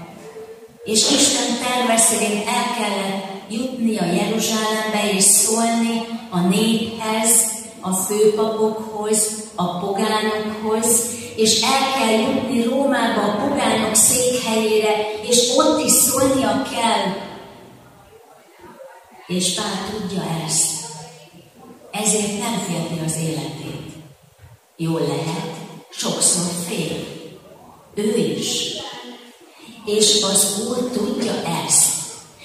és 0.84 1.10
Isten 1.10 1.58
terve 1.62 1.96
szerint 1.96 2.46
el 2.46 2.74
kellett 2.78 3.50
jutni 3.50 3.98
a 3.98 4.04
Jeruzsálembe 4.04 5.12
és 5.12 5.22
szólni 5.22 6.06
a 6.30 6.40
néphez, 6.40 7.56
a 7.80 7.92
főpapokhoz, 7.92 9.48
a 9.54 9.78
pogányokhoz, 9.78 11.16
és 11.36 11.62
el 11.62 11.98
kell 11.98 12.18
jutni 12.20 12.62
Rómába 12.62 13.22
a 13.22 13.48
pogányok 13.48 13.94
székhelyére, 13.94 15.20
és 15.22 15.52
ott 15.56 15.84
is 15.84 15.92
szólnia 15.92 16.62
kell. 16.62 17.12
És 19.26 19.54
Pál 19.54 19.90
tudja 19.90 20.22
ezt. 20.46 20.86
Ezért 21.90 22.38
nem 22.38 22.58
félti 22.68 23.04
az 23.04 23.16
életét. 23.16 23.92
Jól 24.76 25.00
lehet, 25.00 25.56
sokszor 25.90 26.52
fél. 26.68 27.17
Ő 27.98 28.16
is. 28.16 28.72
És 29.86 30.22
az 30.22 30.64
Úr 30.68 30.90
tudja 30.90 31.34
ezt. 31.64 31.96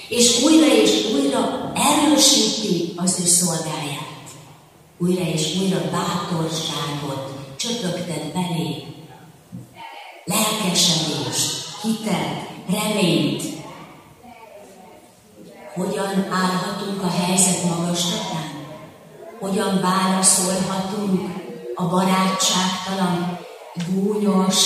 És 0.09 0.43
újra 0.43 0.73
és 0.75 1.05
újra 1.13 1.71
erősíti 1.75 2.93
az 2.95 3.19
ő 3.21 3.25
szolgáját 3.25 4.13
újra 5.03 5.23
és 5.23 5.55
újra 5.61 5.81
bátorságot 5.91 7.31
csöpögtet 7.55 8.33
belé, 8.33 8.83
lelkesedést, 10.25 11.81
hitet, 11.81 12.49
reményt. 12.69 13.43
Hogyan 15.73 16.27
állhatunk 16.31 17.03
a 17.03 17.09
helyzet 17.09 17.63
magaslatán? 17.63 18.51
Hogyan 19.39 19.81
válaszolhatunk 19.81 21.21
a 21.75 21.83
barátságtalan, 21.83 23.39
gúnyos, 23.89 24.57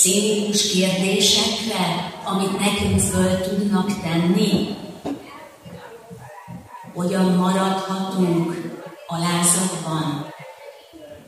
cínikus 0.00 0.72
kérdésekre, 0.72 2.12
amit 2.24 2.58
nekünk 2.58 3.00
föl 3.00 3.40
tudnak 3.40 4.00
tenni? 4.02 4.76
Hogyan 6.94 7.24
maradhatunk 7.24 8.72
alázatban, 9.06 10.32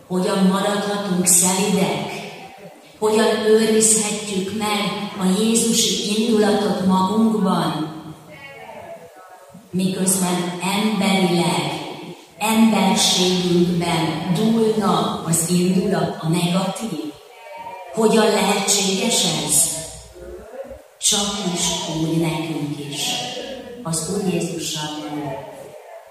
hogyan 0.06 0.46
maradhatunk 0.46 1.26
szelidek, 1.26 2.10
hogyan 2.98 3.46
őrizhetjük 3.46 4.58
meg 4.58 5.12
a 5.20 5.40
Jézusi 5.40 6.18
indulatot 6.18 6.86
magunkban, 6.86 7.94
miközben 9.70 10.58
emberileg, 10.62 11.70
emberségünkben 12.38 14.32
dúlna 14.34 15.22
az 15.26 15.48
indulat, 15.48 16.16
a 16.20 16.28
negatív. 16.28 17.11
Hogyan 17.92 18.24
lehetséges 18.24 19.24
ez? 19.24 19.70
Csak 20.98 21.28
is 21.54 21.60
úgy 22.00 22.20
nekünk 22.20 22.78
is. 22.90 23.08
Az 23.82 24.10
Úr 24.14 24.32
Jézussal 24.32 25.02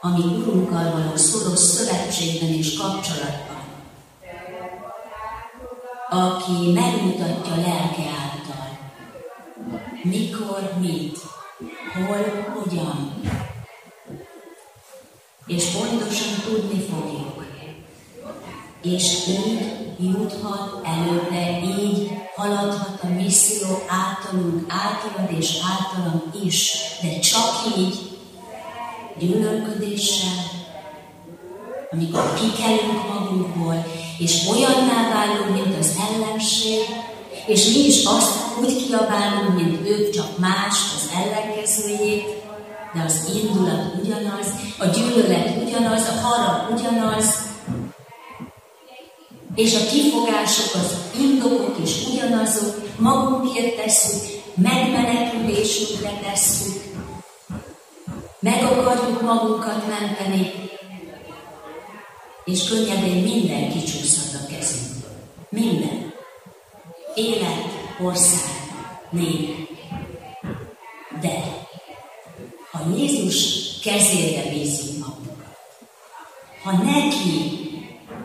ami 0.03 0.23
Urunkkal 0.23 0.91
való 0.91 1.15
szoros 1.15 1.59
szövetségben 1.59 2.49
és 2.49 2.77
kapcsolatban, 2.77 3.63
aki 6.09 6.71
megmutatja 6.71 7.55
lelke 7.55 8.03
által, 8.21 8.77
mikor, 10.03 10.71
mit, 10.79 11.17
hol, 11.93 12.53
hogyan, 12.53 13.21
és 15.47 15.65
pontosan 15.65 16.43
tudni 16.45 16.79
fogjuk. 16.79 17.45
És 18.81 19.27
így 19.27 19.80
juthat 20.01 20.81
előre, 20.83 21.59
így 21.79 22.11
haladhat 22.35 22.99
a 23.03 23.07
misszió 23.07 23.67
általunk, 23.87 24.65
általad 24.67 25.39
és 25.39 25.57
általam 25.71 26.21
is, 26.45 26.73
de 27.01 27.19
csak 27.19 27.77
így, 27.77 28.09
gyűlölködéssel, 29.17 30.43
amikor 31.91 32.33
kikelünk 32.33 33.07
magunkból, 33.13 33.85
és 34.17 34.47
olyanná 34.49 35.09
válunk, 35.13 35.53
mint 35.53 35.77
az 35.79 35.97
ellenség, 36.09 36.79
és 37.45 37.65
mi 37.65 37.79
is 37.79 38.05
azt 38.05 38.59
úgy 38.61 38.85
kiabálunk, 38.85 39.55
mint 39.55 39.89
ők, 39.89 40.09
csak 40.09 40.37
más, 40.37 40.75
az 40.95 41.09
ellenkezőjét, 41.15 42.39
de 42.93 43.03
az 43.05 43.29
indulat 43.35 43.93
ugyanaz, 44.03 44.47
a 44.77 44.85
gyűlölet 44.85 45.63
ugyanaz, 45.63 46.01
a 46.01 46.27
harag 46.27 46.79
ugyanaz, 46.79 47.50
és 49.55 49.75
a 49.75 49.85
kifogások, 49.91 50.73
az 50.73 51.19
indokok 51.19 51.77
is 51.83 52.07
ugyanazok, 52.07 52.99
magunkért 52.99 53.75
tesszük, 53.75 54.41
megmenekülésünkre 54.55 56.19
tesszük, 56.23 56.81
meg 58.39 58.63
akarjuk 58.63 59.21
magunkat 59.21 59.87
menteni, 59.87 60.51
és 62.45 62.67
könnyedén 62.67 63.23
minden 63.23 63.71
kicsúszhat 63.71 64.41
a 64.41 64.45
kezünkből. 64.45 65.11
Minden. 65.49 66.13
Élet, 67.15 67.65
ország, 68.03 68.49
nép. 69.09 69.69
De 71.21 71.67
ha 72.71 72.79
Jézus 72.97 73.59
kezére 73.83 74.49
bízunk 74.49 75.05
magunkat, 75.05 75.57
ha 76.63 76.71
neki 76.71 77.70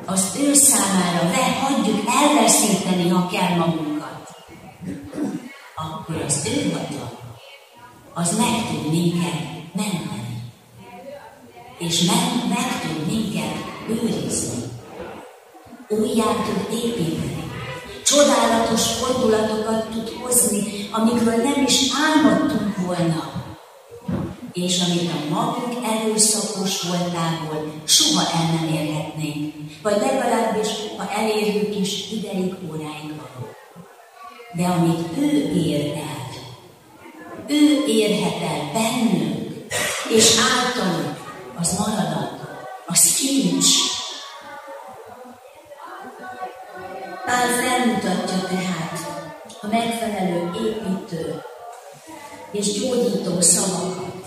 az 0.07 0.37
ő 0.40 0.55
számára 0.55 1.29
ve, 1.29 1.59
hagyjuk 1.61 2.01
elveszíteni, 2.23 3.09
ha 3.09 3.29
kell 3.29 3.57
magunkat, 3.57 4.29
akkor 5.75 6.23
az 6.27 6.47
ő 6.47 6.73
hatalma, 6.73 7.11
az 8.14 8.37
meg 8.37 8.69
tud 8.71 8.90
minket 8.90 9.40
menteni. 9.75 10.42
És 11.79 12.01
meg, 12.01 12.49
meg 12.49 12.81
tud 12.81 13.07
minket 13.07 13.55
őrizni. 13.88 14.64
Újjá 15.88 16.25
tud 16.25 16.79
építeni. 16.79 17.51
Csodálatos 18.05 18.83
fordulatokat 18.83 19.88
tud 19.88 20.09
hozni, 20.23 20.88
amikről 20.90 21.37
nem 21.37 21.64
is 21.66 21.81
álmodtunk 22.07 22.77
volna. 22.77 23.35
És 24.53 24.81
amit 24.81 25.11
a 25.11 25.35
magunk 25.35 25.85
erőszakos 25.85 26.83
voltából 26.83 27.73
soha 27.85 28.21
el 28.21 28.53
nem 28.55 28.75
érhetnénk, 28.75 29.55
vagy 29.87 30.01
legalábbis, 30.01 30.68
ha 30.96 31.11
elérjük 31.11 31.77
is, 31.77 32.11
ideig, 32.11 32.55
óráig 32.70 33.09
való. 33.16 33.49
De 34.53 34.66
amit 34.66 35.18
ő 35.18 35.53
ér 35.55 35.96
el, 35.96 36.27
ő 37.49 37.85
érhet 37.87 38.42
el 38.42 38.70
bennünk, 38.72 39.66
és 40.16 40.37
általuk 40.55 41.16
az 41.59 41.79
maradandó, 41.79 42.49
az 42.87 43.14
kincs. 43.14 43.66
Pál 47.25 47.49
felmutatja 47.49 48.49
tehát 48.49 48.99
a 49.61 49.66
megfelelő 49.66 50.51
építő 50.55 51.42
és 52.51 52.72
gyógyító 52.72 53.40
szavakat, 53.40 54.27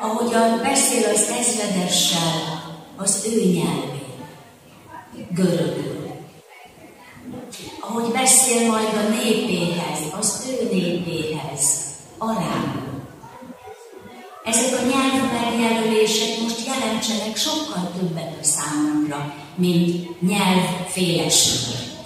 ahogyan 0.00 0.60
beszél 0.62 1.08
az 1.14 1.28
ezredessel 1.38 2.62
az 2.96 3.26
ő 3.26 3.44
nyelvén, 3.44 3.97
görögül. 5.30 6.10
Ahogy 7.80 8.12
beszél 8.12 8.70
majd 8.70 8.88
a 8.94 9.08
népéhez, 9.08 10.00
az 10.18 10.46
ő 10.50 10.68
népéhez, 10.72 11.62
arámul 12.18 12.88
ezek 14.48 14.80
a 14.80 14.82
nyelv 14.82 15.32
megjelölések 15.32 16.40
most 16.40 16.66
jelentsenek 16.66 17.36
sokkal 17.36 17.92
többet 17.98 18.36
a 18.40 18.44
számunkra, 18.44 19.34
mint 19.54 20.20
nyelvféleségért. 20.20 21.96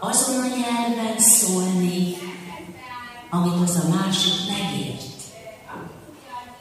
Azon 0.00 0.38
a 0.40 0.46
nyelven 0.46 1.18
szólni, 1.18 2.16
amit 3.30 3.68
az 3.68 3.76
a 3.84 3.88
másik 3.88 4.32
megért. 4.48 5.02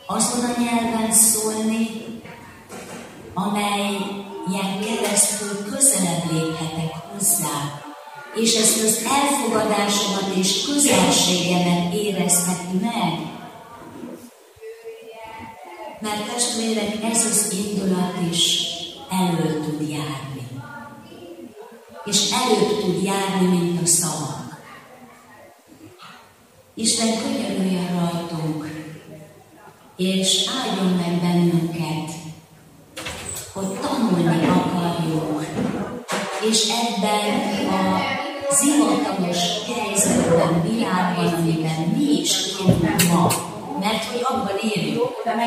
Azon 0.06 0.44
a 0.44 0.60
nyelven 0.60 1.12
szólni, 1.12 1.88
amely 3.34 3.98
ilyen 4.52 4.80
keresztül 4.82 5.72
közelebb 5.72 6.32
léphetek 6.32 6.96
hozzá, 7.12 7.82
és 8.36 8.56
ezt 8.56 8.84
az 8.84 9.06
elfogadásomat 9.06 10.36
és 10.36 10.66
közelségemet 10.66 11.94
érezheti 11.94 12.78
meg. 12.82 13.20
Mert 16.00 16.34
testvérek, 16.34 17.04
ez 17.04 17.26
az 17.26 17.56
indulat 17.66 18.14
is 18.32 18.64
elő 19.10 19.60
tud 19.60 19.90
járni. 19.90 20.48
És 22.06 22.32
előbb 22.32 22.80
tud 22.80 23.04
járni, 23.04 23.48
mint 23.48 23.82
a 23.82 23.86
szavak. 23.86 24.62
Isten 26.74 27.18
könyörüljön 27.18 28.00
rajtunk, 28.00 28.68
és 29.98 30.50
áldjon 30.64 30.86
meg 30.86 31.22
bennünket, 31.22 31.31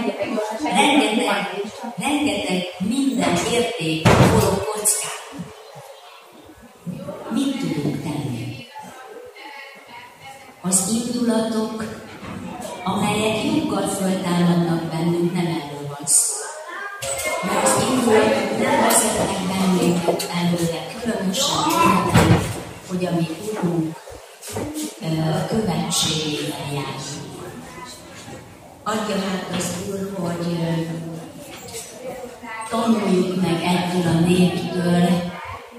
élünk. 0.02 0.40
Rengeteg, 0.62 1.62
rengeteg 1.96 2.62
minden 2.78 3.37
érték 3.52 4.07
forró 4.09 4.62
kockán. 4.72 5.11
Mit 7.30 7.59
tudunk 7.59 8.02
tenni? 8.02 8.66
Az 10.62 11.00
indulatok, 11.04 11.85
amelyek 12.85 13.44
joggal 13.44 13.88
föltámadnak 13.88 14.83
bennünk, 14.83 15.33
nem 15.33 15.46
erről 15.46 15.87
van 15.88 16.07
szó. 16.07 16.35
Mert 17.42 17.66
az 17.66 17.85
indulatok 17.90 18.59
nem 18.59 18.80
vezetnek 18.80 19.42
bennünket 19.48 20.30
előre, 20.35 20.87
különösen 21.00 21.62
tudom, 21.64 22.42
hogy 22.88 23.07
a 23.07 23.11
mi 23.11 23.26
Urunk 23.52 24.02
követségében 25.48 26.72
járunk. 26.72 27.23
Adja 28.87 29.18
hát 29.18 29.57
az 29.57 29.75
Úr, 29.88 30.12
hogy 30.18 30.59
tanuljuk 32.68 33.40
meg 33.40 33.62
ettől 33.62 34.07
a 34.07 34.20
néptől, 34.20 35.09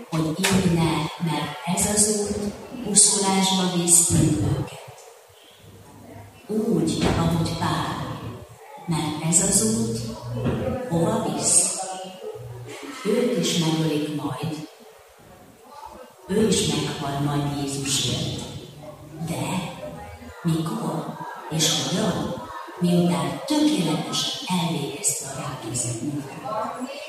hogy 0.10 0.48
ne, 0.74 0.92
mert 1.30 1.58
ez 1.76 1.90
az 1.96 2.20
út 2.20 2.54
pusztulásba 2.84 3.78
visz 3.78 4.12
őket. 4.12 4.80
Úgy, 6.48 7.08
ahogy 7.18 7.58
Pál, 7.58 8.20
mert 8.86 9.24
ez 9.30 9.42
az 9.50 9.76
út 9.78 10.00
hova 10.90 11.34
visz? 11.34 11.80
Őt 13.06 13.38
is 13.38 13.58
megölik 13.58 14.22
majd. 14.22 14.68
Ő 16.28 16.48
is 16.48 16.68
meghal 16.68 17.20
majd 17.20 17.58
Jézusért. 17.58 18.42
De 19.28 19.74
mikor 20.44 21.18
és 21.50 21.70
hogyan? 21.84 22.45
Miután 22.80 23.42
tökéletesen 23.46 24.40
elvégezte 24.60 25.26
a 25.28 25.40
rákészített 25.42 26.02
munkát. 26.02 26.42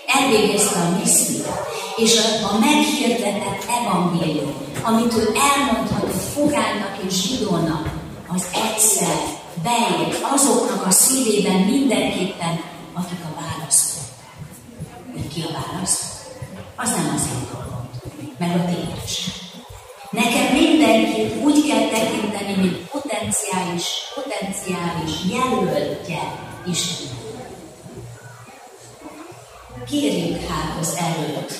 Elvégezte 0.07 0.79
a 0.81 0.99
missziót, 0.99 1.59
és 1.97 2.19
a, 2.19 2.55
a 2.55 2.59
meghirdetett 2.59 3.65
evangélium, 3.81 4.55
amit 4.83 5.15
ő 5.15 5.33
elmondhatott 5.53 6.23
fogánnak 6.35 6.97
és 7.09 7.23
zsidónak, 7.23 7.91
az 8.29 8.47
egyszer 8.53 9.17
beért 9.63 10.25
azoknak 10.33 10.87
a 10.87 10.91
szívében 10.91 11.61
mindenképpen, 11.61 12.61
akik 12.93 13.19
a 13.25 13.41
választották. 13.41 14.37
Hogy 15.13 15.29
ki 15.29 15.41
a 15.41 15.53
választott? 15.53 16.15
Az 16.77 16.91
nem 16.91 17.13
az 17.15 17.29
én 17.35 17.49
dolgom, 17.53 17.91
meg 18.39 18.61
a 18.61 18.65
tiéd 18.65 18.97
Nekem 20.11 20.53
mindenkit 20.53 21.43
úgy 21.43 21.67
kell 21.69 21.89
tekinteni, 21.89 22.55
mint 22.61 22.89
potenciális, 22.91 23.85
potenciális 24.39 25.13
jelöltje 25.31 26.21
Isten. 26.67 27.17
Kérjük 29.87 30.41
hát 30.49 30.79
az 30.81 30.99
erőt, 30.99 31.53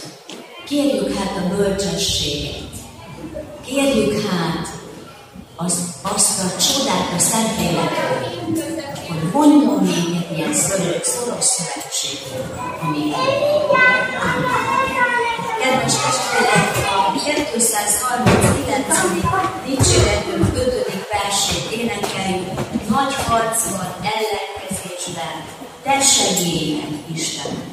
kérjük 0.67 1.15
hát 1.15 1.37
a 1.37 1.55
bölcsességet, 1.57 2.71
kérjük 3.67 4.27
hát 4.29 4.69
az, 5.57 5.95
azt 6.03 6.39
a 6.45 6.63
csodát 6.63 7.13
a 7.17 7.19
Szentlélekről, 7.19 8.45
hogy 9.33 9.49
mondjon 9.53 9.83
minket 9.83 10.37
ilyen 10.37 10.55
szoros, 10.55 11.03
szoros 11.03 11.45
szövetséget, 11.45 12.59
ami 12.83 13.13
Kedves 15.61 15.93
testvérek, 15.93 16.77
a 16.97 17.13
239. 17.25 18.87
dicséretünk 19.65 20.55
5. 20.55 20.76
harcban, 23.57 23.95
ellenkezésben, 24.03 25.45
te 25.83 26.01
segélyen 26.01 27.05
Isten. 27.15 27.66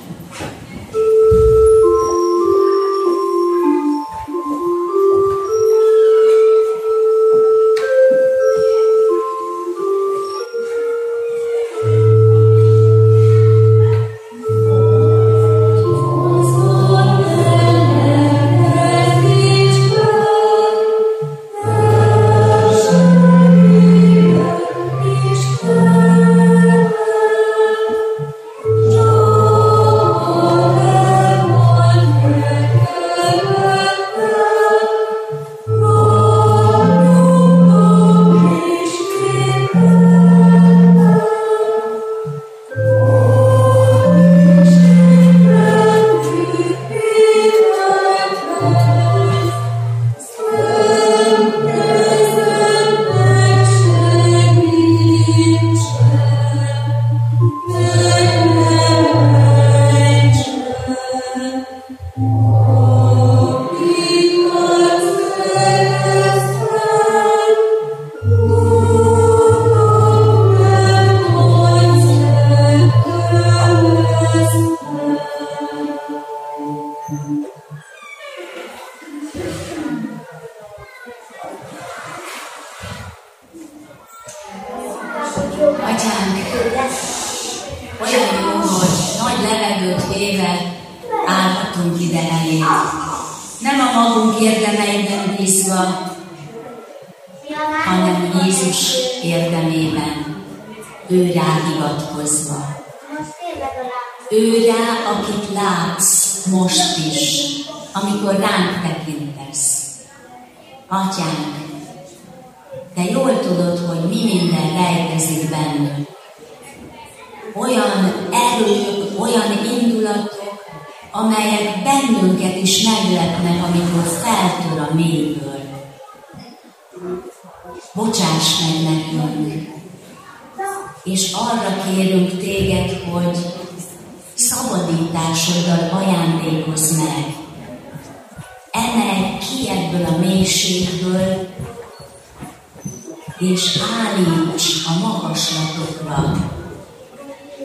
arra, 146.24 146.52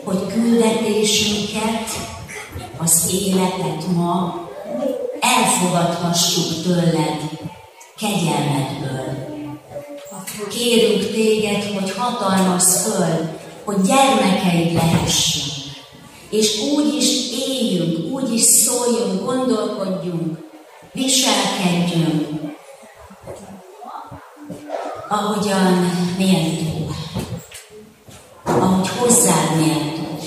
hogy 0.03 0.27
küldetésünket, 0.33 2.17
az 2.77 3.09
életet 3.11 3.87
ma 3.95 4.47
elfogadhassuk 5.19 6.63
tőled 6.63 7.19
kegyelmedből. 7.97 9.27
Kérünk 10.49 11.11
téged, 11.11 11.63
hogy 11.63 11.91
hatalmaz 11.97 12.81
föl, 12.81 13.29
hogy 13.63 13.81
gyermekeid 13.81 14.73
lehessünk, 14.73 15.73
és 16.29 16.61
úgy 16.75 16.93
is 16.95 17.31
éljünk, 17.47 18.13
úgy 18.13 18.33
is 18.33 18.41
szóljunk, 18.41 19.25
gondolkodjunk, 19.25 20.37
viselkedjünk, 20.93 22.27
ahogyan 25.09 25.73
mi 26.17 26.68
ahogy 28.49 28.87
hozzád 28.87 29.55
méltó, 29.57 30.19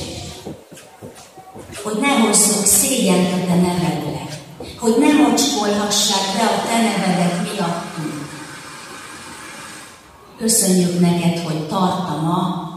hogy 1.82 1.98
ne 2.00 2.08
hozzuk 2.08 2.64
szégyent 2.64 3.32
a 3.32 3.46
te 3.46 3.54
nevedre, 3.54 4.26
hogy 4.78 4.94
ne 4.98 5.12
mocskolhassák 5.12 6.36
be 6.36 6.44
a 6.44 6.62
te 6.66 6.76
nevedet 6.76 7.42
miattunk. 7.42 8.30
Köszönjük 10.38 11.00
neked, 11.00 11.38
hogy 11.38 11.66
tartama, 11.68 12.70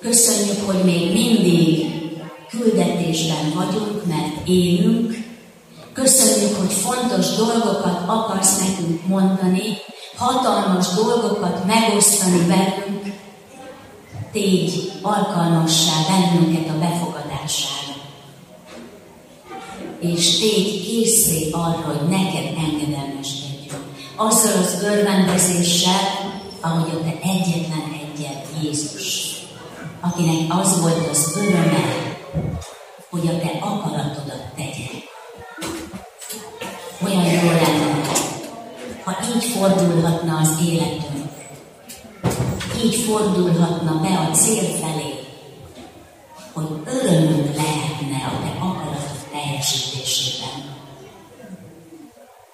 köszönjük, 0.00 0.66
hogy 0.66 0.84
még 0.84 1.12
mindig 1.12 1.86
küldetésben 2.50 3.52
vagyunk, 3.54 4.06
mert 4.06 4.48
élünk. 4.48 5.24
Köszönjük, 5.92 6.56
hogy 6.58 6.72
fontos 6.72 7.36
dolgokat 7.36 8.00
akarsz 8.06 8.58
nekünk 8.58 9.06
mondani, 9.06 9.76
hatalmas 10.16 10.86
dolgokat 10.94 11.64
megosztani 11.66 12.46
velünk. 12.46 13.14
Tégy 14.36 14.92
alkalmassá 15.02 15.92
bennünket 16.08 16.68
a 16.68 16.78
befogadására. 16.78 17.94
És 20.00 20.38
tégy 20.38 20.86
készé 20.86 21.50
arra, 21.50 21.82
hogy 21.86 22.08
neked 22.08 22.44
engedelmeskedjünk. 22.44 24.04
Azzal 24.16 24.58
az 24.62 24.82
örvendezéssel, 24.82 26.00
ahogy 26.60 26.90
a 26.90 27.02
te 27.02 27.28
egyetlen 27.28 28.00
egyet 28.02 28.46
Jézus, 28.62 29.36
akinek 30.00 30.58
az 30.60 30.80
volt 30.80 31.08
az 31.10 31.36
öröme, 31.36 32.16
hogy 33.10 33.26
a 33.26 33.38
te 33.38 33.58
akaratodat 33.60 34.44
tegye. 34.56 34.88
Olyan 37.04 37.24
jó 37.24 37.50
lenne, 37.50 38.00
ha 39.04 39.16
így 39.34 39.44
fordulhatna 39.44 40.36
az 40.36 40.50
életünk, 40.68 41.15
így 42.84 42.94
fordulhatna 42.94 44.00
be 44.00 44.18
a 44.18 44.34
cél 44.34 44.62
felé, 44.62 45.14
hogy 46.52 46.66
örömünk 46.86 47.54
lehetne 47.56 48.24
a 48.26 48.40
te 48.40 48.58
akaratod 48.60 49.26
teljesítésében. 49.32 50.74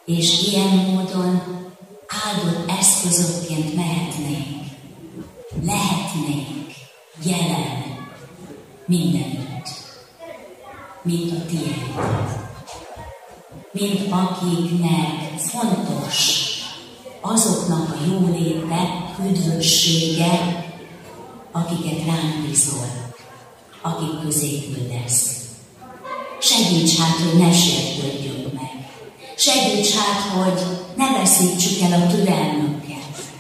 És 0.05 0.49
ilyen 0.49 0.69
módon 0.69 1.43
áldott 2.25 2.71
eszközökként 2.79 3.75
mehetnénk, 3.75 4.65
lehetnénk 5.65 6.71
jelen 7.25 7.83
mindenütt, 8.87 9.69
mint 11.03 11.33
a 11.33 11.47
tiéd. 11.47 11.77
Mint 13.73 14.13
akiknek 14.13 15.39
fontos 15.39 16.51
azoknak 17.21 17.89
a 17.91 18.05
jóléte, 18.11 19.02
üdvössége, 19.29 20.65
akiket 21.53 22.05
ránk 22.07 22.47
bízol, 22.47 23.15
akik 23.81 24.21
közé 24.23 24.61
küldesz. 24.61 25.41
Segíts 26.41 26.99
hát, 26.99 27.17
hogy 27.17 27.41
ne 27.41 27.53
sértődjünk 27.53 28.53
meg. 28.53 28.89
Segíts 29.37 29.95
hát, 29.95 30.21
hogy 30.21 30.63
ne 30.97 31.19
veszítsük 31.19 31.81
el 31.81 32.01
a 32.01 32.07
türelmünket. 32.07 33.31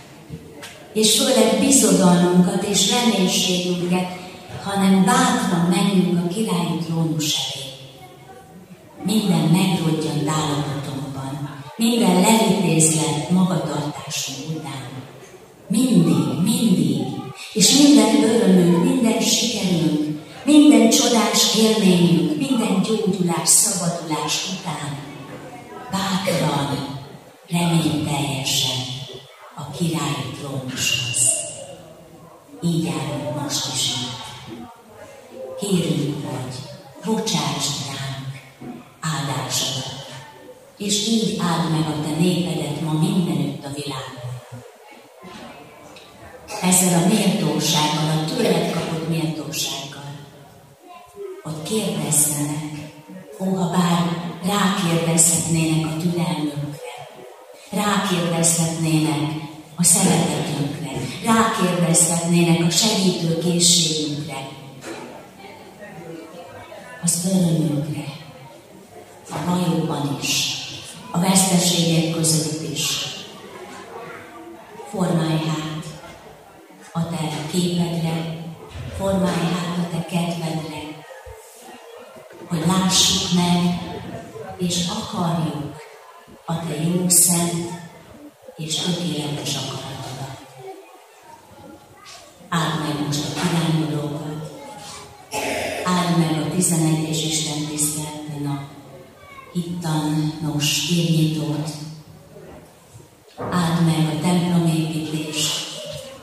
És 0.92 1.18
főleg 1.18 1.60
bizodalmunkat 1.60 2.62
és 2.62 2.90
reménységünket 2.90 4.20
hanem 4.62 5.04
bátran 5.04 5.66
menjünk 5.68 6.24
a 6.24 6.28
királyi 6.28 6.78
trónus 6.86 7.34
elé. 7.34 7.64
Minden 9.04 9.48
megrodjant 9.48 10.28
állapotunkban, 10.28 11.62
minden 11.76 12.20
levitézlet 12.20 13.30
magatartásunk 13.30 14.56
után. 14.56 14.90
Mindig, 15.68 16.42
mindig, 16.42 16.98
és 17.52 17.78
minden 17.78 18.22
örömünk, 18.22 18.84
minden 18.84 19.20
sikerünk, 19.20 20.20
minden 20.44 20.90
csodás 20.90 21.56
élményünk, 21.56 22.38
minden 22.38 22.82
gyógyulás, 22.82 23.48
szabadulás 23.48 24.48
után 24.58 24.98
bátran, 25.90 27.00
reményteljesen 27.48 28.76
a 29.56 29.70
királyi 29.70 30.30
trónushoz. 30.38 31.30
Így 32.62 32.86
állunk 32.86 33.42
most 33.42 33.74
is 33.74 33.86
itt 33.86 34.22
kérünk, 35.60 36.26
hogy 36.26 36.54
bocsásd 37.04 37.72
ránk 37.86 38.32
áldásodat, 39.00 40.06
és 40.78 41.08
így 41.08 41.40
áld 41.40 41.70
meg 41.70 41.86
a 41.86 42.02
te 42.02 42.20
népedet 42.20 42.80
ma 42.80 42.92
mindenütt 42.92 43.64
a 43.64 43.70
világon. 43.74 44.21
Ezzel 46.62 47.02
a 47.02 47.06
méltósággal, 47.06 48.08
a 48.08 48.24
tőled 48.24 48.72
kapott 48.72 49.08
méltósággal, 49.08 50.12
hogy 51.42 51.62
kérdezzenek, 51.62 52.92
ó, 53.40 53.54
ha 53.54 53.70
bár 53.70 54.02
rákérdezhetnének 54.44 55.86
a 55.86 55.96
türelmünkre, 55.96 56.92
rákérdezhetnének 57.70 59.30
a 59.76 59.84
szeretetünkre, 59.84 60.90
rákérdezhetnének 61.24 62.66
a 62.66 62.70
segítőkészségünkre, 62.70 64.48
az 67.02 67.30
örömünkre, 67.32 68.04
a 69.30 69.36
bajokban 69.46 70.18
is, 70.22 70.62
a 71.10 71.18
veszteségek 71.18 72.14
között 72.14 72.70
is. 72.72 72.88
Formálj 74.90 75.38
hát 75.46 75.72
a 76.94 77.08
te 77.08 77.46
képedre, 77.50 78.44
formálj 78.96 79.52
hát 79.52 79.78
a 79.78 79.88
te 79.90 80.04
kedvedre, 80.04 81.04
hogy 82.48 82.64
lássuk 82.66 83.32
meg, 83.34 83.80
és 84.58 84.88
akarjuk 84.88 85.76
a 86.44 86.66
te 86.66 86.82
jó 86.82 87.08
szent 87.08 87.70
és 88.56 88.76
tökéletes 88.76 89.56
akaratodat. 89.56 90.46
Áld 92.48 92.80
meg 92.80 93.06
most 93.06 93.20
a 93.24 93.40
kirányulókat, 93.40 94.52
áld 95.84 96.18
meg 96.18 96.42
a 96.42 96.54
11-es 96.54 97.22
Isten 97.24 97.66
tiszteleten 97.66 98.46
a 98.46 98.68
hittanos 100.52 100.90
évnyitót, 100.90 101.70
áld 103.36 103.84
meg 103.84 104.16
a 104.16 104.20
templomépítést 104.22 105.50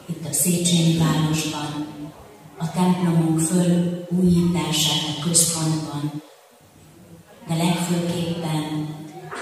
itt 0.06 0.26
a 0.30 0.34
Széchenyi 0.34 0.98
városban, 0.98 1.88
a 2.58 2.72
templomunk 2.72 3.40
fölújítását 3.40 5.18
a 5.18 5.24
központban, 5.24 6.22
de 7.48 7.56
legfőképpen 7.56 8.96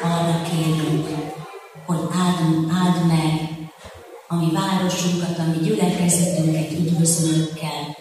arra 0.03 0.41
kérünk, 0.41 1.07
hogy 1.85 1.99
áld, 2.11 2.71
áld 2.71 3.07
meg 3.07 3.49
a 4.27 4.35
mi 4.35 4.51
városunkat, 4.51 5.39
a 5.39 5.43
mi 5.43 5.65
gyülekezetünket 5.65 6.71
üdvözlőkkel, 6.71 7.97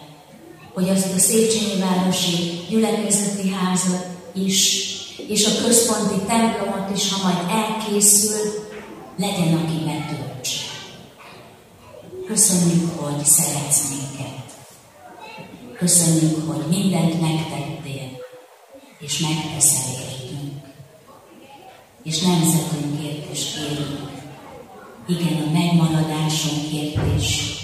hogy 0.73 0.89
azt 0.89 1.13
a 1.13 1.17
Széchenyi 1.17 1.79
Városi 1.79 2.65
Gyülekezeti 2.69 3.49
Házat 3.49 4.05
is, 4.33 4.87
és 5.27 5.45
a 5.45 5.63
központi 5.63 6.25
templomot 6.27 6.76
is, 6.95 7.11
ha 7.11 7.23
majd 7.23 7.49
elkészül, 7.49 8.65
legyen, 9.17 9.53
aki 9.53 9.83
betöltse. 9.85 10.65
Köszönjük, 12.27 12.99
hogy 12.99 13.25
szeretsz 13.25 13.89
minket. 13.89 14.45
Köszönjük, 15.77 16.51
hogy 16.51 16.65
mindent 16.69 17.21
megtettél, 17.21 18.09
és 18.99 19.19
megteszel 19.19 19.91
értünk. 19.91 20.53
És 22.03 22.21
nemzetünkért 22.21 23.31
is 23.31 23.43
kérünk. 23.53 24.11
Igen, 25.07 25.43
a 25.47 25.51
megmaradásunkért 25.51 26.99
is, 27.17 27.55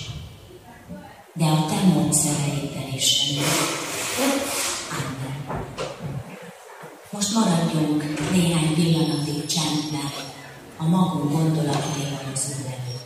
de 1.33 1.45
a 1.45 1.65
te 1.65 1.81
módszereiddel 1.93 2.93
is, 2.95 3.21
Amen. 4.89 5.65
Most 7.11 7.33
maradjunk 7.33 8.31
néhány 8.31 8.62
a 10.83 10.87
magunk 10.89 11.31
gondolataival 11.31 12.31
az 12.33 12.55
Úr 12.65 13.02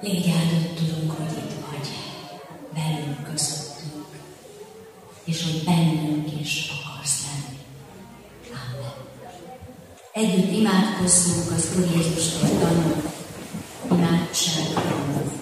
Légy 0.00 0.30
áldott, 0.30 0.74
tudunk, 0.76 1.10
hogy 1.10 1.36
itt 1.36 1.54
vagy, 1.70 1.88
velünk 2.74 3.24
közöttünk, 3.24 4.06
és 5.24 5.42
hogy 5.42 5.62
bennünk 5.64 6.40
is 6.40 6.70
akarsz 6.70 7.26
lenni. 7.26 7.58
Amen. 8.48 8.92
Együtt 10.12 10.52
imádkozzunk 10.52 11.50
az 11.50 11.68
Úr 11.78 11.86
Jézustól 11.96 12.48
tanult 12.58 13.08
imádságban. 13.90 15.38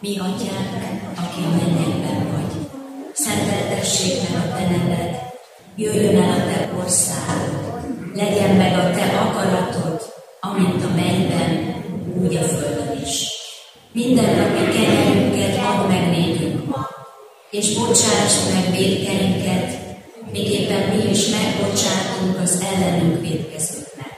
Mi 0.00 0.18
atyánk, 0.18 1.02
aki 1.14 1.42
a 1.44 1.48
mennyekben 1.48 2.32
vagy, 2.32 2.66
szenteltessék 3.12 4.30
meg 4.30 4.42
a 4.42 4.56
te 4.56 4.68
neved, 4.68 5.22
jöjjön 5.76 6.22
el 6.22 6.30
a 6.30 6.44
te 6.44 6.70
országod, 6.82 8.14
legyen 8.14 8.56
meg 8.56 8.78
a 8.78 8.90
te 8.90 9.18
akaratod, 9.18 10.12
amint 10.40 10.84
a 10.84 10.88
mennyben, 10.94 11.74
úgy 12.22 12.36
a 12.36 12.42
földön 12.42 13.00
is. 13.02 13.28
Minden 13.94 14.36
napi 14.36 14.72
kenyerünket 14.72 15.56
add 15.56 15.88
meg 15.88 16.10
nékünk 16.10 16.64
és 17.50 17.74
bocsáss 17.74 18.34
meg 18.52 18.70
védkeinket, 18.76 19.78
miképpen 20.32 20.88
mi 20.88 21.10
is 21.10 21.28
megbocsátunk 21.28 22.40
az 22.42 22.64
ellenünk 22.72 23.20
védkezőknek. 23.20 24.12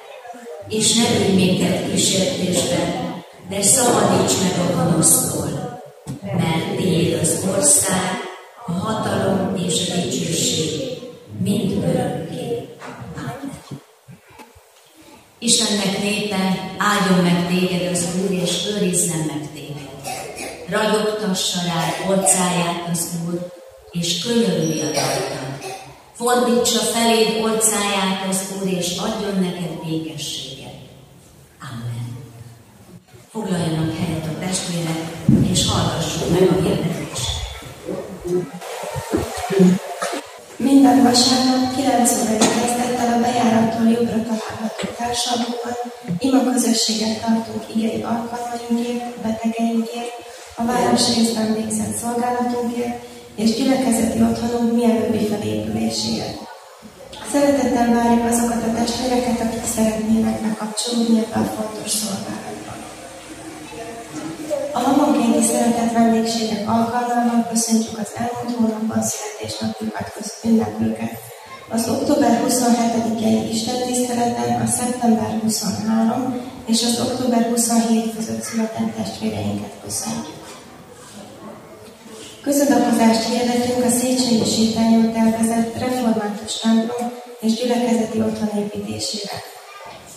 És 0.69 0.95
ne 0.95 1.19
vigy 1.19 1.35
minket 1.35 1.91
kísértésbe, 1.91 3.05
de 3.49 3.63
szabadíts 3.63 4.33
meg 4.43 4.67
a 4.67 4.75
gonosztól, 4.75 5.81
mert 6.23 6.77
tiéd 6.77 7.19
az 7.23 7.45
ország, 7.57 8.11
a 8.67 8.73
hatalom 8.73 9.57
és 9.67 9.91
a 9.91 10.01
dicsőség, 10.01 10.81
mind 11.43 11.85
örökké. 11.85 12.69
Istennek 15.39 16.03
népe, 16.03 16.73
áldjon 16.79 17.25
meg 17.25 17.49
téged 17.49 17.93
az 17.93 18.07
Úr, 18.23 18.31
és 18.43 18.67
őrizzen 18.77 19.19
meg. 19.27 19.56
Ragyogtassa 20.69 21.59
rá 21.67 22.09
orcáját 22.09 22.89
az 22.91 23.11
Úr, 23.27 23.47
és 23.91 24.23
könyörüljön 24.23 24.93
rajtad. 24.93 25.75
Fordítsa 26.13 26.79
feléd 26.79 27.43
orcáját 27.43 28.29
az 28.29 28.53
Úr, 28.61 28.69
és 28.73 28.97
adjon 28.99 29.39
neked 29.39 29.71
békességet. 29.85 30.75
Amen. 31.61 32.19
Foglaljanak 33.31 33.97
helyet 33.97 34.25
a 34.25 34.39
testvérek, 34.39 34.99
és 35.51 35.67
hallgassuk 35.69 36.31
meg 36.31 36.49
a 36.49 36.63
hirdetést. 36.63 37.31
Minden 40.57 41.03
vasárnap 41.03 41.75
9 41.77 42.13
órai 42.23 42.39
kezdettel 42.39 43.13
a 43.13 43.21
bejárattól 43.21 43.89
jobbra 43.89 44.23
található 44.23 44.87
társadalomban 44.99 45.77
ima 46.19 46.53
közösséget 46.53 47.21
tartunk 47.21 47.65
igei 47.75 48.03
alkalmainkért, 48.03 49.21
betegeinkért, 49.23 50.26
a 50.59 50.65
városrészben 50.65 51.53
végzett 51.55 51.97
szolgálatunkért 51.97 53.05
és 53.35 53.55
gyülekezeti 53.55 54.23
otthonunk 54.23 54.73
mielőbbi 54.73 55.27
felépüléséért. 55.27 56.39
Szeretettel 57.33 57.95
várjuk 57.95 58.25
azokat 58.25 58.63
a 58.63 58.75
testvéreket, 58.75 59.41
akik 59.41 59.65
szeretnének 59.75 60.41
bekapcsolódni 60.41 61.19
ebbe 61.19 61.39
a 61.41 61.53
fontos 61.57 61.91
szolgálatba. 61.91 62.73
A 64.73 64.81
naponkénti 64.81 65.43
szeretett 65.47 65.93
vendégségek 65.93 66.69
alkalmával 66.69 67.47
köszöntjük 67.51 67.99
az 67.99 68.11
elmúlt 68.15 68.57
hónapban 68.57 69.03
születésnapjukat 69.03 70.13
ünneplőket. 70.45 71.19
Az 71.69 71.89
október 71.89 72.43
27-i 72.49 73.49
Isten 73.53 73.87
tiszteleten 73.87 74.61
a 74.61 74.67
szeptember 74.67 75.39
23 75.43 76.41
és 76.67 76.83
az 76.83 77.01
október 77.01 77.43
27 77.51 78.15
között 78.17 78.43
született 78.43 78.95
testvéreinket 78.97 79.73
köszöntjük. 79.85 80.46
Közadakozást 82.47 83.29
hirdetünk 83.29 83.85
a 83.85 83.91
Széchenyi 83.91 84.45
sétányon 84.55 85.13
tervezett 85.13 85.79
református 85.79 86.59
templom 86.59 87.13
és 87.41 87.55
gyülekezeti 87.55 88.21
otthon 88.21 88.63
építésére. 88.63 89.33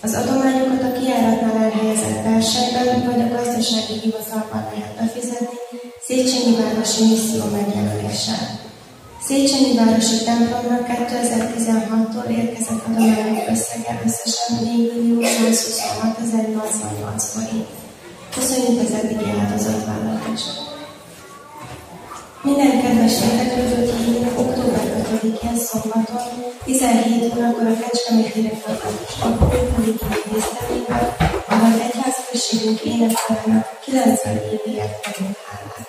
Az 0.01 0.13
adományokat 0.13 0.83
a 0.83 0.91
kiáratnál 0.99 1.63
elhelyezett 1.63 2.23
versenyben 2.23 3.05
vagy 3.05 3.21
a 3.21 3.27
gazdasági 3.35 3.95
hivatalban 4.03 4.63
lehet 4.73 4.95
befizetni 4.99 5.57
Széchenyi 6.07 6.55
Városi 6.61 7.03
Misszió 7.09 7.43
megjelöléssel. 7.57 8.45
Széchenyi 9.27 9.73
Városi 9.75 10.17
templomnak 10.23 10.83
2016-tól 10.87 12.27
érkezett 12.39 12.83
adományok 12.87 13.47
összege 13.53 14.01
összesen 14.05 14.51
4 14.63 14.91
millió 14.93 15.21
126 15.21 17.21
forint. 17.21 17.67
Köszönjük 18.35 18.79
az 18.83 18.91
eddigi 18.91 19.29
áldozatvállalást! 19.39 20.68
Minden 22.41 22.81
kedves 22.81 23.21
érdeklődőt 23.21 23.95
hívunk 23.95 24.39
október 24.39 25.05
5-én 25.21 25.57
szombaton 25.57 26.21
17 26.65 27.33
órakor 27.35 27.67
a 27.67 27.77
Kecskeméti 27.79 28.41
Református 28.41 29.21
Alkoholpolitikai 29.21 30.21
Tisztelével, 30.33 31.15
ahol 31.47 31.81
egyházközségünk 31.81 32.81
énekelnek 32.81 33.79
90 33.83 34.35
éviért 34.35 34.99
kerül 35.01 35.35
hálát. 35.47 35.87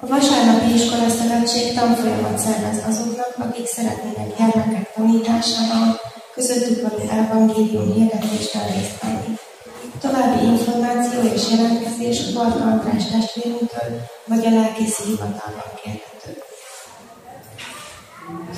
A 0.00 0.06
vasárnapi 0.06 0.74
iskola 0.74 1.08
szövetség 1.08 1.74
tanfolyamat 1.74 2.38
szervez 2.38 2.84
azoknak, 2.88 3.34
akik 3.38 3.66
szeretnének 3.66 4.36
gyermekek 4.38 4.92
tanításában, 4.94 6.00
közöttük 6.34 6.88
való 6.88 7.10
evangélium 7.10 7.92
hirdetésben 7.92 8.66
részt 8.66 9.02
venni. 9.02 9.38
További 10.00 10.46
információ 10.46 11.20
és 11.34 11.50
jelentkezés 11.50 12.32
Barta 12.32 12.64
András 12.64 13.04
testvérünktől 13.04 13.90
vagy 14.26 14.46
a 14.46 14.50
lelkészi 14.50 15.02
hivatalban 15.06 15.70
kérhető. 15.82 16.32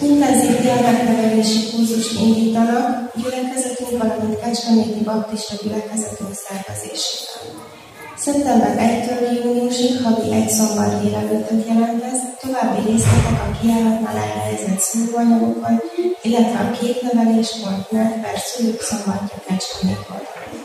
Intenzív 0.01 0.63
gyermeknevelési 0.63 1.71
kurzust 1.71 2.21
indítanak 2.21 3.13
gyülekezetünk, 3.17 4.03
valamint 4.03 4.41
Kecskeméti 4.41 5.05
Baptista 5.05 5.55
gyülekezetünk 5.63 6.35
szervezésében. 6.35 7.67
Szeptember 8.17 8.75
1-től 8.79 9.45
júniusig 9.45 10.03
havi 10.03 10.33
egy 10.33 10.49
szombat 10.49 11.03
délelőttet 11.03 11.67
jelentez, 11.67 12.19
további 12.41 12.91
részletek 12.91 13.41
a 13.47 13.59
kiáratnál 13.61 14.17
elhelyezett 14.17 14.81
szülőanyagokon, 14.81 15.81
illetve 16.23 16.59
a 16.59 16.71
képnevelés.net 16.71 18.21
per 18.21 18.39
szülők 18.39 18.81
szombatja 18.81 19.37
Kecskemét 19.47 20.07
oldalon. 20.11 20.58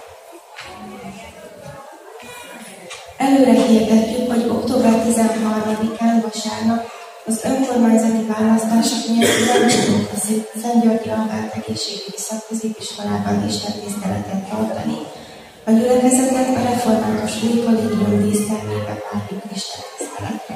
Előre 3.18 3.52
hirdetjük, 3.52 4.32
hogy 4.32 4.46
október 4.50 4.94
13-án 5.08 6.24
vasárnap 6.26 6.92
az 7.26 7.42
önkormányzati 7.44 8.26
választások 8.38 9.02
miatt 9.10 9.40
nem 9.50 10.08
a 10.14 10.20
Szent 10.62 10.84
Györgyi 10.84 11.10
Albert 11.10 11.56
Egészségügyi 11.56 12.18
Szakközépiskolában 12.18 13.48
Isten 13.48 13.74
tiszteletet 13.84 14.50
tartani. 14.50 14.98
A 15.66 15.72
gyülekezetet 15.72 16.58
a 16.58 16.64
református 16.70 17.44
új 17.44 17.64
kollégium 17.64 18.22
dísztermébe 18.22 18.96
várjuk 19.12 19.44
Isten 19.56 19.86
tiszteletre. 19.98 20.56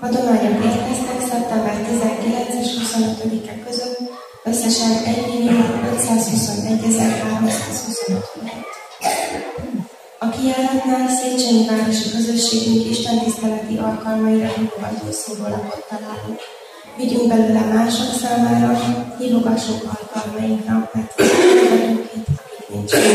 Adományok 0.00 0.64
érkeztek 0.64 1.20
szeptember 1.30 1.76
19 1.76 2.54
és 2.62 2.70
25-e 2.80 3.54
között 3.66 3.98
összesen 4.44 4.92
1 5.04 5.26
millió 5.26 5.64
521 5.94 6.96
325 7.22 8.24
forint. 8.32 8.85
A 10.26 10.30
kijáratnál 10.30 11.08
Széchenyi 11.08 11.66
Városi 11.66 12.10
Közösségünk 12.10 12.90
Isten 12.90 13.18
tiszteleti 13.18 13.76
alkalmaira 13.76 14.46
hívogató 14.46 15.10
színvolapot 15.10 15.84
találunk. 15.88 16.40
Vigyünk 16.96 17.28
belőle 17.28 17.60
mások 17.60 18.12
számára, 18.20 18.78
hívogassuk 19.18 19.82
alkalmainkra, 19.84 20.90
mert 20.92 21.14
vagyunk 21.16 22.10
itt, 22.14 22.26
akik 22.28 22.68
nincsenek. 22.68 23.14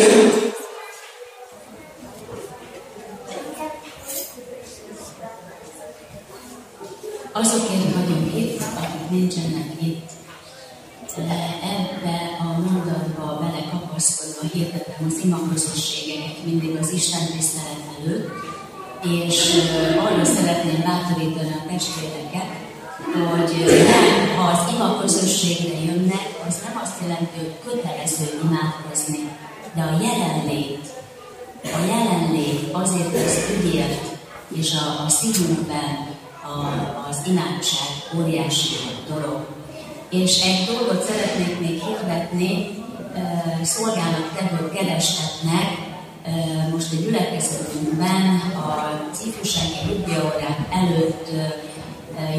Azokért 7.31 7.93
vagyunk 7.95 8.35
itt, 8.35 8.61
akik 8.77 9.09
nincsenek 9.09 9.81
itt, 9.81 10.09
mondatba 11.15 11.60
belekapaszkodva 14.41 14.47
hirdetem 14.53 15.07
az 15.07 15.21
imaközösségeket 15.23 16.45
mindig 16.45 16.77
az 16.81 16.91
Isten 16.91 17.25
tisztelet 17.37 17.83
előtt, 17.99 18.29
és 19.03 19.37
arra 19.99 20.25
szeretném 20.25 20.81
bátorítani 20.83 21.55
a 21.59 21.71
testvéreket, 21.71 22.49
hogy 23.13 23.65
nem, 23.67 24.35
ha 24.37 24.43
az 24.43 24.73
ima 24.73 24.99
közösségre 25.01 25.79
jönnek, 25.79 26.27
az 26.47 26.55
nem 26.65 26.81
azt 26.83 27.01
jelenti, 27.01 27.37
hogy 27.37 27.55
kötelező 27.65 28.25
imádkozni, 28.43 29.29
de 29.75 29.81
a 29.81 30.01
jelenlét, 30.01 30.85
a 31.63 31.85
jelenlét 31.87 32.69
azért 32.71 33.15
az 33.25 33.37
ügyért, 33.59 34.05
és 34.55 34.73
a, 34.73 35.03
a 35.05 35.09
szívünkben 35.09 36.07
a, 36.43 36.55
az 37.09 37.17
imádság 37.27 37.89
óriási 38.19 38.75
dolog. 39.07 39.45
És 40.09 40.41
egy 40.41 40.65
dolgot 40.65 41.03
szeretnék 41.03 41.59
még 41.59 41.83
hirdetni, 41.83 42.80
szolgálattevő 43.63 44.69
kereshetnek 44.69 45.89
most 46.71 46.93
a 46.93 46.95
gyülekezetünkben 46.95 48.41
az 48.55 49.25
ifjúsági 49.27 49.87
bibliaórák 49.87 50.59
előtt 50.71 51.29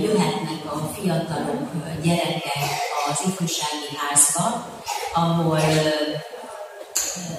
jöhetnek 0.02 0.64
a 0.64 0.90
fiatalok, 0.94 1.68
gyerekek 2.02 2.62
az 3.10 3.20
ifjúsági 3.28 3.88
házba, 3.96 4.66
ahol 5.14 5.60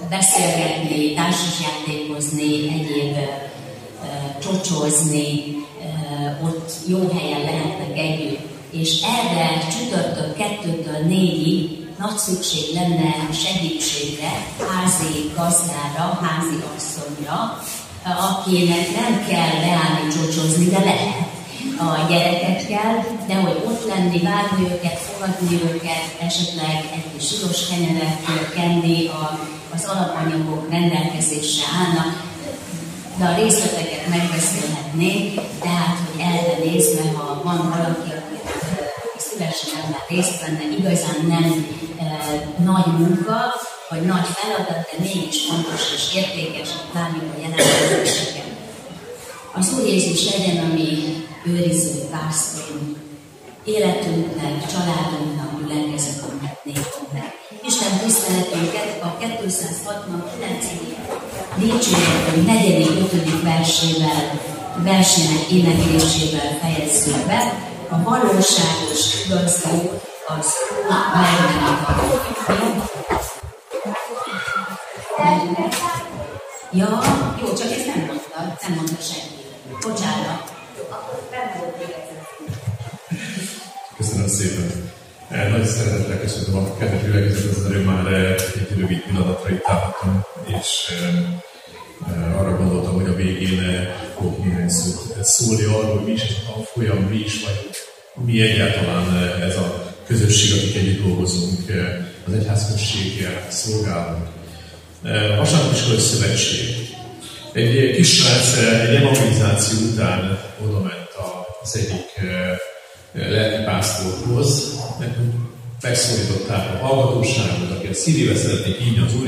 beszélgetni, 0.09 1.13
társasjátékozni, 1.13 2.69
egyéb 2.69 3.17
csocsozni, 4.41 5.55
ott 6.43 6.71
jó 6.88 7.09
helyen 7.09 7.41
lehetnek 7.41 7.97
együtt. 7.97 8.51
És 8.71 9.01
erre 9.01 9.67
csütörtök 9.67 10.36
kettőtől 10.36 11.05
négyig 11.05 11.82
nagy 11.99 12.17
szükség 12.17 12.73
lenne 12.73 13.11
segítségre, 13.43 14.31
házi 14.69 15.31
gazdára, 15.35 16.19
házi 16.21 16.63
asszonyra, 16.75 17.63
akinek 18.03 18.85
nem 18.99 19.25
kell 19.27 19.53
beállni 19.65 20.13
csocsozni, 20.13 20.65
de 20.65 20.79
lehet. 20.79 21.31
A 21.77 22.07
gyerekekkel, 22.09 23.05
de 23.27 23.35
hogy 23.35 23.61
ott 23.65 23.87
lenni, 23.87 24.19
várni 24.19 24.63
őket, 24.63 24.99
fogadni 24.99 25.61
őket, 25.63 26.03
esetleg 26.19 26.89
egy 26.93 27.05
kis 27.13 27.27
zsiros 27.29 27.67
kenyeret 27.69 28.53
kenni, 28.55 29.07
a, 29.07 29.39
az 29.73 29.85
alapanyagok 29.85 30.69
rendelkezésre 30.71 31.65
állnak, 31.79 32.31
de 33.17 33.25
a 33.25 33.35
részleteket 33.35 34.07
megbeszélhetnénk, 34.09 35.41
tehát, 35.59 35.97
hogy 36.05 36.21
erre 36.21 36.57
nézve, 36.63 37.11
ha 37.17 37.41
van 37.43 37.69
valaki, 37.69 38.09
aki 38.09 38.22
szívesen 39.34 39.79
ebben 39.79 40.03
részt 40.09 40.41
venne, 40.41 40.63
igazán 40.77 41.25
nem 41.27 41.65
e, 41.99 42.05
nagy 42.63 42.88
munka, 42.99 43.39
vagy 43.89 44.01
nagy 44.01 44.27
feladat, 44.34 44.81
de 44.89 44.97
mégis 44.99 45.45
fontos 45.49 45.81
és 45.95 46.15
értékes, 46.15 46.69
várjuk 46.93 47.34
a 47.36 47.39
jelentkezéseket. 47.41 48.49
Az 49.53 49.73
Úr 49.73 49.86
Jézus 49.88 50.31
legyen 50.31 50.57
a 50.65 50.73
mi 50.73 50.88
őriző 51.45 51.99
pásztorunk, 52.11 52.97
életünknek, 53.63 54.55
családunknak, 54.71 55.51
gyülekezetünknek, 55.59 56.63
népünknek. 56.63 57.31
Isten 57.65 57.97
tiszteletünket 58.03 59.03
a 59.03 59.17
269. 59.17 60.65
dicséretünk 61.57 62.45
4. 62.45 62.88
5. 63.13 63.41
versével, 63.41 64.39
versének 64.84 65.51
éneklésével 65.51 66.59
fejezzük 66.61 67.25
be. 67.27 67.71
A 67.93 68.03
valóságos 68.03 69.25
igazú 69.25 69.91
az 70.27 70.53
nem 70.77 71.33
Ja, 76.71 77.01
jó, 77.41 77.53
csak 77.53 77.71
ezt 77.71 77.85
nem 77.85 78.05
mondta, 78.05 78.57
nem 78.61 78.73
mondta 78.75 79.01
senki. 79.01 79.43
Bocsánat. 79.81 80.53
Köszönöm 83.97 84.27
szépen. 84.27 84.91
Eh, 85.29 85.49
nagy 85.49 85.65
szeretettel 85.65 86.19
köszönöm 86.19 86.63
a 86.63 86.77
kedves 86.77 87.01
gyülekezet, 87.01 87.55
az 87.55 87.65
erő 87.65 87.83
már 87.83 88.05
eh, 88.05 88.31
egy 88.31 88.79
rövid 88.79 89.01
pillanatra 89.03 89.49
itt 89.49 89.67
álltam, 89.67 90.25
és 90.45 90.91
eh, 92.07 92.39
arra 92.39 92.57
gondoltam, 92.57 92.93
hogy 92.93 93.07
a 93.07 93.15
végén 93.15 93.87
fogok 94.15 94.43
néhány 94.43 94.69
szót 94.69 95.23
szólni 95.23 95.63
arról, 95.63 95.97
hogy 95.97 96.05
mi 96.05 96.11
is 96.11 96.21
a 96.57 96.63
folyam, 96.63 96.97
mi 96.97 97.15
is 97.15 97.43
vagyunk, 97.43 97.82
mi 98.16 98.41
egyáltalán 98.41 99.18
ez 99.41 99.57
a 99.57 99.93
közösség, 100.07 100.57
akik 100.57 100.76
együtt 100.76 101.05
dolgozunk, 101.05 101.59
az 102.28 102.34
egyházközséggel 102.34 103.47
szolgálunk. 103.49 104.28
Vasárnapiskolai 105.38 105.99
Szövetség. 105.99 106.91
Egy 107.53 107.95
kis 107.95 108.16
srác 108.16 108.57
egy 108.57 108.95
evangelizáció 108.95 109.78
után 109.91 110.39
oda 110.66 110.80
ment 110.80 111.09
az 111.61 111.78
egyik 111.78 112.30
lelkipásztorhoz, 113.14 114.80
megszólították 115.82 116.74
a 116.74 116.86
hallgatóságot, 116.86 117.72
aki 117.72 117.88
a 117.88 117.93
szívébe 117.93 118.36
szeretnék 118.36 118.78
hívni 118.78 119.05
az 119.05 119.16
Úr 119.16 119.28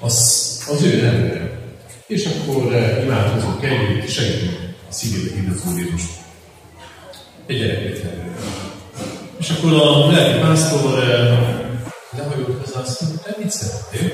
az, 0.00 0.58
az 0.68 0.82
ő 0.82 1.02
nevére. 1.02 1.60
És 2.06 2.26
akkor 2.26 2.74
imádkozunk 3.02 3.64
együtt, 3.64 4.08
segítünk 4.08 4.58
a 4.90 4.92
szívébe 4.92 5.34
hívni 5.34 5.54
az 5.54 5.72
Úr 5.72 5.78
Jézust. 5.78 6.17
Egy 7.48 7.58
gyerekét 7.58 8.04
És 9.38 9.48
akkor 9.48 9.72
a 9.72 10.10
lelki 10.10 10.38
pásztor 10.38 10.98
lehajolt 12.16 12.64
hozzá, 12.64 12.80
azt 12.80 13.00
mondta, 13.00 13.22
te 13.22 13.36
mit 13.38 13.50
szeretnél? 13.50 14.12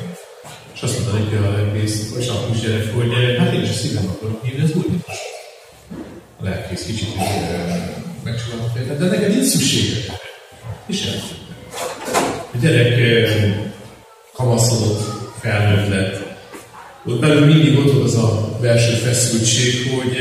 És 0.75 0.83
azt 0.83 0.99
mondta 0.99 1.19
neki 1.19 1.35
a 1.35 1.51
lelkész, 1.51 2.15
és 2.19 2.29
a 2.29 2.35
gyerek, 2.63 2.95
hogy 2.95 3.13
hát 3.39 3.53
én 3.53 3.63
is 3.63 3.69
a 3.69 3.73
szívem 3.73 4.09
akarok 4.09 4.45
hívni 4.45 4.63
az 4.63 4.73
Úr. 4.75 4.85
A 6.41 6.45
lelkész 6.45 6.87
kicsit 6.87 7.09
megcsinálta, 8.25 8.95
de 8.99 9.05
neked 9.05 9.29
nincs 9.29 9.47
szükséged. 9.47 10.21
És 10.87 11.03
elfogyott. 11.03 11.43
A 12.53 12.57
gyerek 12.61 12.99
kamaszodott, 14.33 15.03
felnőtt 15.41 15.89
lett. 15.89 16.23
Ott 17.07 17.21
belül 17.21 17.45
mindig 17.47 17.79
ott 17.79 17.93
volt 17.93 18.05
az 18.05 18.17
a 18.17 18.59
belső 18.61 18.93
feszültség, 18.93 19.91
hogy 19.93 20.17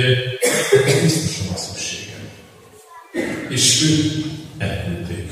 biztosan 1.02 1.54
a 1.54 1.58
szükségem. 1.58 2.03
És 3.50 3.82
őt 3.82 4.26
elküldték. 4.58 5.32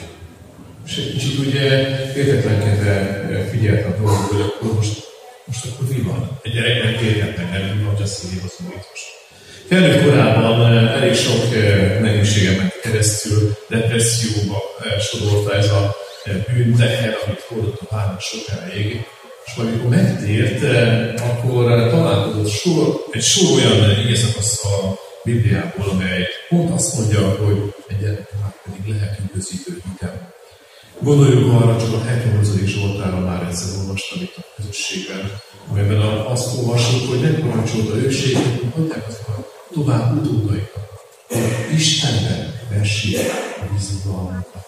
És 0.86 0.98
egy 0.98 1.12
kicsit 1.14 1.40
ugye 1.40 1.70
értetlenkedve 2.16 3.48
figyelt 3.52 3.86
a 3.86 4.02
dolgok, 4.02 4.32
hogy 4.32 4.42
akkor 4.42 4.74
most, 4.74 5.08
most 5.46 5.66
akkor 5.66 5.88
mi 5.88 6.02
van? 6.02 6.40
Egy 6.42 6.54
gyereknek 6.54 7.00
értetlen, 7.00 7.48
nem 7.50 7.78
mi 7.78 7.84
hogy 7.84 8.02
a 8.44 8.64
most. 8.90 9.06
Felnőtt 9.68 10.04
korában 10.04 10.88
elég 10.88 11.16
sok 11.16 11.52
nehézségen 12.02 12.56
ment 12.56 12.80
keresztül, 12.82 13.58
depresszióba 13.70 14.58
sodorta 15.00 15.56
ez 15.56 15.70
a 15.70 15.96
bűnteher, 16.54 17.18
amit 17.26 17.46
hordott 17.48 17.82
a 17.82 17.86
párnak 17.86 18.22
sokáig. 18.22 19.06
És 19.46 19.52
amikor 19.58 19.90
megtért, 19.90 20.64
akkor 21.22 21.90
találkozott 21.90 22.50
sor, 22.50 23.06
egy 23.12 23.24
sor 23.24 23.52
olyan 23.52 23.80
a 24.38 24.42
Bibliából, 25.24 25.90
amely 25.90 26.28
pont 26.50 26.72
azt 26.72 26.98
mondja, 26.98 27.30
hogy 27.30 27.74
egy 27.88 27.98
gyermeknek 27.98 28.56
pedig 28.64 28.94
lehet 28.94 29.20
üdvözítő 29.24 29.82
hitem. 29.90 30.30
Gondoljunk 31.00 31.62
arra, 31.62 31.78
csak 31.80 31.94
a 31.94 32.04
78. 32.04 32.66
Zsoltára 32.66 33.20
már 33.20 33.48
egyszer 33.50 33.80
olvastam 33.80 34.22
itt 34.22 34.36
a 34.38 34.44
közösségben, 34.56 35.32
amelyben 35.70 36.02
azt 36.02 36.58
olvasjuk, 36.58 37.10
hogy 37.10 37.22
nem 37.22 37.40
parancsolta 37.40 37.96
őrséget, 37.96 38.62
hagyják 38.76 39.08
azokat 39.08 39.52
tovább 39.74 40.18
utódaikat. 40.18 40.90
Istenben 41.76 42.54
vessék 42.70 43.18
a 43.62 43.74
bizalmunkat. 43.74 44.66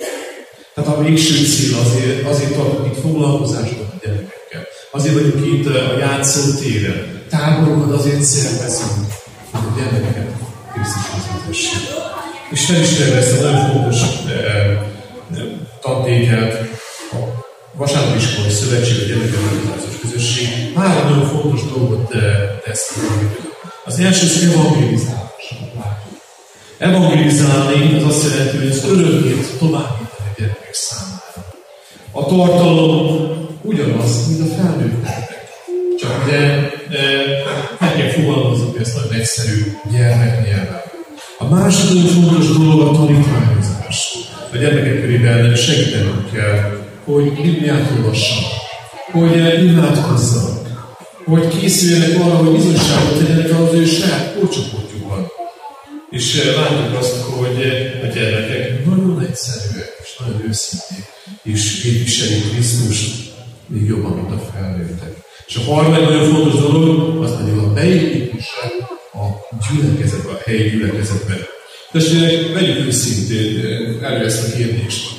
Tehát 0.73 0.97
a 0.97 1.01
végső 1.03 1.45
cél 1.45 1.77
azért, 1.77 2.27
azért 2.27 2.53
tartunk 2.53 2.95
itt 2.95 3.01
foglalkozásokat 3.01 3.93
a 3.93 4.05
gyerekekkel. 4.05 4.63
Azért 4.91 5.13
vagyunk 5.13 5.45
itt 5.45 5.65
a 5.65 5.97
játszótéren. 5.97 7.21
Táborokat 7.29 7.99
azért 7.99 8.21
szervezünk, 8.21 9.07
hogy 9.51 9.61
a 9.71 9.79
gyermekeket 9.79 10.22
Krisztushoz 10.83 11.25
vezessék. 11.39 11.81
És 12.51 12.65
felismerve 12.65 13.17
ezt 13.17 13.39
a 13.39 13.41
nagyon 13.41 13.71
fontos 13.71 14.01
eh, 14.01 14.81
tantételt, 15.81 16.53
a 17.11 17.15
vasárnapi 17.73 18.17
iskolai 18.17 18.51
szövetség, 18.51 19.01
a 19.01 19.05
gyermekek 19.05 19.99
közösség 20.01 20.73
három 20.75 21.09
nagyon 21.09 21.27
fontos 21.27 21.61
dolgot 21.65 22.13
eh, 22.13 22.21
tesz 22.63 22.97
az 23.85 23.99
első 23.99 24.25
az 24.25 24.49
evangelizálás. 24.51 25.55
Evangelizálni 26.77 27.93
az 27.93 28.03
azt 28.03 28.33
jelenti, 28.33 28.57
hogy 28.57 28.67
az 28.67 28.83
örömét 28.83 29.57
továbbítani 29.59 30.29
a 30.29 30.33
gyerekek 30.37 30.73
számára. 30.73 31.45
A 32.11 32.25
tartalom 32.25 33.31
ugyanaz, 33.61 34.27
mint 34.27 34.41
a 34.41 34.55
felnőtteknek. 34.55 35.32
Csak 36.23 36.31
ugye 36.31 37.19
meg 37.79 37.95
kell 37.95 38.09
fogalmazni 38.09 38.79
ezt 38.79 38.95
nagyon 38.95 39.13
egyszerű 39.13 39.77
gyermeknyelven. 39.91 40.81
A 41.37 41.45
második 41.45 42.09
fontos 42.11 42.57
dolog 42.57 42.81
a 42.81 42.91
tanítványozás. 42.91 44.17
A 44.53 44.57
gyermekek 44.57 45.01
körében 45.01 45.55
segítenünk 45.55 46.31
kell, 46.31 46.85
hogy 47.03 47.33
Bibliát 47.41 47.91
olvassanak, 47.97 48.51
hogy 49.11 49.63
imádkozzanak, 49.63 50.67
hogy 51.25 51.47
készüljenek 51.47 52.19
arra, 52.21 52.35
hogy 52.35 52.51
bizonyságot 52.51 53.17
tegyenek 53.17 53.59
az 53.59 53.73
ő 53.73 53.85
saját 53.85 54.33
korcsoportjukban. 54.39 55.27
És 56.09 56.35
eh, 56.35 56.55
látjuk 56.55 56.99
azt, 56.99 57.15
hogy 57.21 57.57
a 58.03 58.05
gyermekek 58.05 58.85
nagyon 58.85 59.25
egyszerűek, 59.29 59.91
és 60.03 60.17
nagyon 60.19 60.41
őszinték, 60.47 61.05
és 61.43 61.81
képviselik 61.81 62.51
Krisztust 62.51 63.31
még 63.67 63.87
jobban, 63.87 64.11
mint 64.11 64.31
a 64.31 64.51
felnőttek. 64.53 65.22
És 65.53 65.59
a 65.59 65.73
harmadik 65.73 66.05
nagyon 66.05 66.33
fontos 66.33 66.59
dolog, 66.59 67.23
az 67.23 67.37
pedig 67.37 67.57
a 67.57 67.73
beépítése 67.73 68.61
a 69.13 69.25
gyülekezetbe, 69.69 70.31
a 70.31 70.41
helyi 70.45 70.69
gyülekezetbe. 70.69 71.33
Testvérek, 71.91 72.53
vegyük 72.53 72.85
őszintén 72.85 74.03
elő 74.03 74.25
ezt 74.25 74.47
a 74.47 74.57
kérdést. 74.57 75.15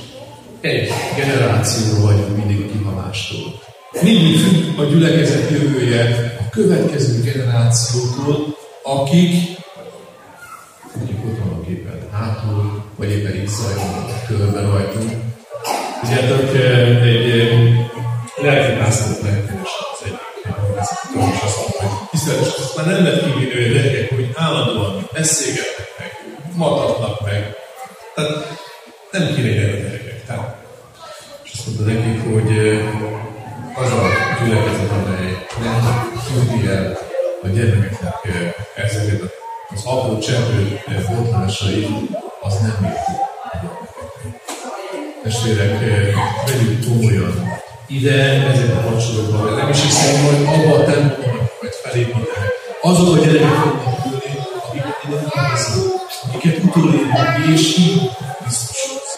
Egy 0.61 0.91
generációról 1.16 2.01
vagyunk 2.01 2.37
mindig 2.37 2.66
a 2.66 2.72
kihalástól. 2.72 3.61
Mindig 4.03 4.39
függ 4.39 4.78
a 4.78 4.85
gyülekezet 4.85 5.51
jövője 5.51 6.37
a 6.41 6.51
következő 6.51 7.22
generációtól, 7.22 8.57
akik 8.82 9.35
mondjuk 10.95 11.24
ott 11.24 11.39
a 11.39 11.64
képen 11.66 12.09
hátul, 12.12 12.85
vagy 12.97 13.11
éppen 13.11 13.35
itt 13.35 13.49
zajló 13.49 13.82
körben 14.26 14.70
rajtunk. 14.70 15.11
Tudjátok, 16.01 16.57
egy 17.03 17.51
lelki 18.43 18.78
pásztorot 18.78 19.22
egyik 20.91 21.35
és 21.35 21.41
azt 21.43 21.59
mondta, 21.59 21.78
hogy 21.78 22.09
tiszteletes, 22.11 22.55
azt 22.55 22.76
már 22.76 22.87
nem 22.87 23.05
lehet 23.05 23.24
kivinni 23.24 23.64
a 23.64 23.72
gyerekek, 23.72 24.09
hogy 24.14 24.30
állandóan 24.35 25.09
beszélgetnek 25.12 25.89
meg, 25.99 26.11
matatnak 26.55 27.20
meg. 27.20 27.55
Tehát 28.14 28.32
nem 29.11 29.35
kéne 29.35 29.49
ide 29.49 29.72
a 29.72 29.76
gyerekek. 29.76 30.26
Tehát, 30.26 30.57
és 31.45 31.51
azt 31.53 31.66
mondta 31.66 31.85
nekik, 31.85 32.22
hogy 32.32 32.51
az 33.74 33.91
a 33.91 34.03
gyülekezet, 34.45 34.91
amely 34.91 35.47
nem 35.62 36.12
küldi 36.26 36.68
el 36.68 36.99
a 37.43 37.49
gyermekeknek 37.49 38.14
ezeket 38.74 39.22
az 39.74 39.85
apró 39.85 40.18
cseppő 40.18 40.80
fortlásait, 41.07 41.89
az 42.41 42.59
nem 42.61 42.85
érti 42.85 43.22
Testvérek, 45.22 45.78
vegyük 46.47 46.85
komolyan 46.87 47.62
ide, 47.95 48.47
ezek 48.53 48.77
a 48.77 48.81
kapcsolatban. 48.81 49.55
Nem 49.55 49.69
is 49.69 49.83
hiszem, 49.83 50.25
hogy 50.25 50.47
abban 50.47 50.81
a 50.81 50.85
templomban 50.85 51.49
majd 51.61 51.73
felépítenek. 51.83 52.53
Azok 52.83 53.17
a 53.17 53.19
gyerekek 53.25 53.49
fognak 53.49 54.05
ülni, 54.07 54.37
akiket 54.67 54.99
ide 55.05 55.19
nevezünk, 55.35 55.93
akiket 56.35 56.63
utolérnek, 56.65 57.47
és 57.55 57.77
így 57.79 58.11
Krisztushoz. 58.41 59.09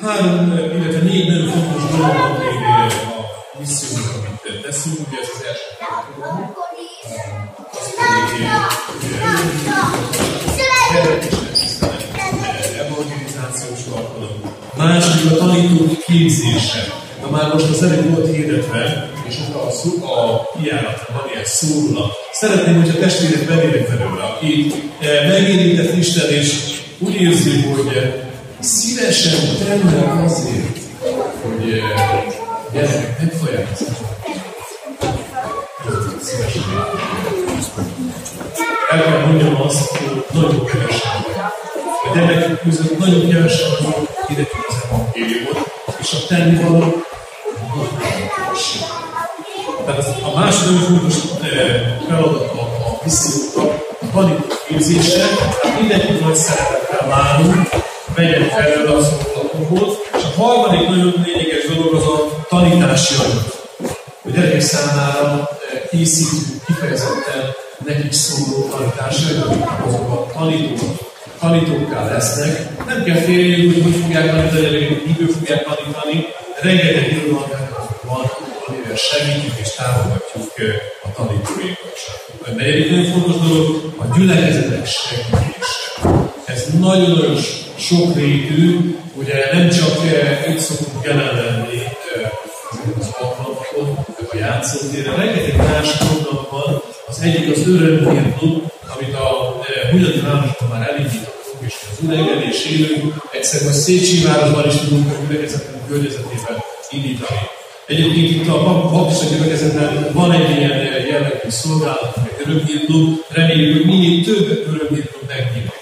Három, 0.00 0.52
illetve 0.76 1.00
négy 1.00 1.28
nagyon 1.28 1.48
fontos 1.48 1.82
dolog 1.90 2.16
van 2.16 2.30
még 2.38 2.56
a 2.64 3.58
missziónak, 3.58 4.14
amit 4.16 4.62
teszünk. 4.62 4.98
Ugye 5.08 5.18
ez 5.22 5.28
az 5.34 5.42
első 5.48 5.68
program. 5.78 6.54
Az 7.72 7.88
pedig 7.96 8.46
evangelizációs 12.78 13.84
alkalom. 13.96 14.36
Második 14.76 15.30
a 15.30 15.36
tanítók 15.36 15.98
képzése. 15.98 17.00
Már 17.32 17.52
most 17.52 17.68
az 17.68 17.82
előbb 17.82 18.14
volt 18.14 18.34
hirdetve, 18.34 19.10
és 19.28 19.34
ott 19.48 19.54
a, 19.54 19.70
szó, 19.70 19.90
a 20.04 20.48
kiáratra 20.58 21.14
van 21.14 21.30
ilyen 21.32 21.44
szórulat. 21.44 22.12
Szeretném, 22.32 22.80
hogy 22.80 22.88
a 22.96 23.00
testvérek 23.00 23.46
bevének 23.46 23.86
felőle, 23.86 24.22
aki 24.22 24.72
eh, 25.00 25.28
megérintett 25.28 25.96
Isten, 25.96 26.30
és 26.30 26.80
úgy 26.98 27.14
érzi, 27.14 27.62
hogy 27.62 27.96
eh, 27.96 28.12
szívesen 28.60 29.38
tenne 29.66 30.22
azért, 30.24 30.78
hogy 31.42 31.70
eh, 31.70 32.24
gyerekek 32.72 33.32
szívesen 36.20 36.62
El 38.90 39.02
kell 39.02 39.26
mondjam 39.26 39.60
azt, 39.60 39.96
hogy 39.96 40.24
nagyon 40.32 40.64
kevesen 40.64 41.10
A 42.12 42.14
gyerekek 42.14 42.62
között 42.62 42.98
nagyon 42.98 43.28
kevesen 43.28 43.68
vagyok, 43.78 44.08
ide 44.28 44.46
az 44.68 44.76
evangéliumot, 44.90 45.70
és 46.00 46.12
a 46.12 46.26
tennivaló 46.28 47.02
tehát 49.84 49.98
az, 49.98 50.06
a 50.22 50.38
második 50.38 50.78
fontos 50.78 51.14
eh, 51.42 51.96
feladat 52.08 52.52
a, 52.52 52.60
a 52.60 53.00
misszióknak 53.04 53.70
a 54.00 54.06
tanítók 54.12 54.64
képzése, 54.68 55.24
mindenki 55.80 56.12
nagy 56.12 56.34
szeretettel 56.34 57.08
várunk, 57.08 57.68
vegyen 58.14 58.48
felől 58.48 58.96
az 58.96 59.22
szolgálatokhoz, 59.52 59.96
és 60.16 60.22
a 60.24 60.42
harmadik 60.42 60.88
nagyon 60.88 61.14
lényeges 61.24 61.66
dolog 61.66 61.94
az 61.94 62.06
a 62.06 62.46
tanítási 62.48 63.14
anyag. 63.14 63.44
A 64.24 64.30
gyerekek 64.34 64.60
számára 64.60 65.48
eh, 65.72 65.80
készítünk 65.90 66.64
kifejezetten 66.66 67.42
nekik 67.84 68.12
szóló 68.12 68.68
tanítási 68.68 69.24
anyagokat, 69.32 69.86
azok 69.86 70.10
a 70.10 70.26
tanítók, 70.38 71.10
tanítókká 71.40 72.04
lesznek. 72.04 72.86
Nem 72.86 73.04
kell 73.04 73.16
félni, 73.16 73.66
hogy 73.66 73.82
hogy 73.82 73.94
fogják 74.02 74.30
tanítani, 74.30 74.86
hogy 74.86 75.02
mikor 75.06 75.34
fogják 75.34 75.64
tanítani, 75.64 76.26
rengeteg 76.62 77.30
van, 77.30 77.61
amivel 78.66 78.96
segítjük 78.96 79.58
és 79.62 79.70
támogatjuk 79.76 80.52
a 81.02 81.12
tanítóinkat. 81.16 81.96
A 82.46 82.50
negyedik 82.50 82.90
nagyon 82.90 83.12
fontos 83.12 83.48
dolog 83.48 83.94
a 83.96 84.04
gyülekezetek 84.16 84.86
segítése. 84.86 85.84
Ez 86.44 86.66
nagyon-nagyon 86.78 87.36
sokrétű, 87.76 88.94
ugye 89.14 89.52
nem 89.52 89.68
csak 89.68 89.94
itt 90.48 90.58
szoktunk 90.58 91.04
jelen 91.04 91.34
lenni 91.34 91.82
az 92.98 93.10
alkalmakon, 93.20 94.06
a 94.32 94.36
játszótéren, 94.36 95.16
rengeteg 95.16 95.56
más 95.56 95.96
program 95.96 96.46
van, 96.50 96.82
az 97.08 97.20
egyik 97.20 97.56
az 97.56 97.66
örömhírklub, 97.66 98.72
amit 98.96 99.14
a 99.14 99.54
Hunyadi 99.90 100.20
Városban 100.20 100.68
már 100.68 100.88
elindítottunk, 100.90 101.60
és 101.66 101.74
az 101.90 102.04
idegenés 102.04 102.64
élők, 102.64 103.14
egyszer 103.32 103.68
a 103.68 103.72
Szécsi 103.72 104.24
városban 104.24 104.66
is 104.66 104.74
tudunk 104.74 105.12
a 105.12 105.26
gyülekezetünk 105.26 105.86
környezetében 105.88 106.62
indítani. 106.90 107.40
Egyébként 107.92 108.30
itt 108.30 108.48
a 108.48 108.88
baptista 108.92 109.34
gyülekezetben 109.34 110.12
van 110.12 110.32
egy 110.32 110.56
ilyen 110.56 110.78
jellegű 111.06 111.48
szolgálat, 111.48 112.16
egy 112.16 112.46
örömhírklub, 112.46 113.18
reméljük, 113.28 113.76
hogy 113.76 113.86
minél 113.86 114.24
több 114.24 114.66
örömhírklub 114.66 115.22
megnyílik. 115.28 115.72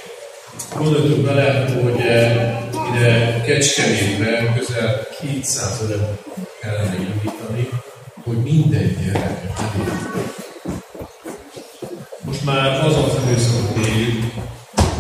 Gondoltuk 0.76 1.18
bele, 1.18 1.64
hogy 1.82 2.00
eh, 2.00 2.62
ide 2.90 3.40
Kecskemétbe 3.46 4.54
közel 4.58 5.06
200 5.20 5.80
örömhírklub 5.84 6.46
kellene 6.60 6.96
indítani, 6.96 7.68
hogy 8.24 8.36
minden 8.36 8.96
gyerek 9.04 9.38
Most 12.20 12.44
már 12.44 12.84
az 12.84 12.96
az 12.96 13.18
időszakot 13.26 13.86
éljük, 13.86 14.24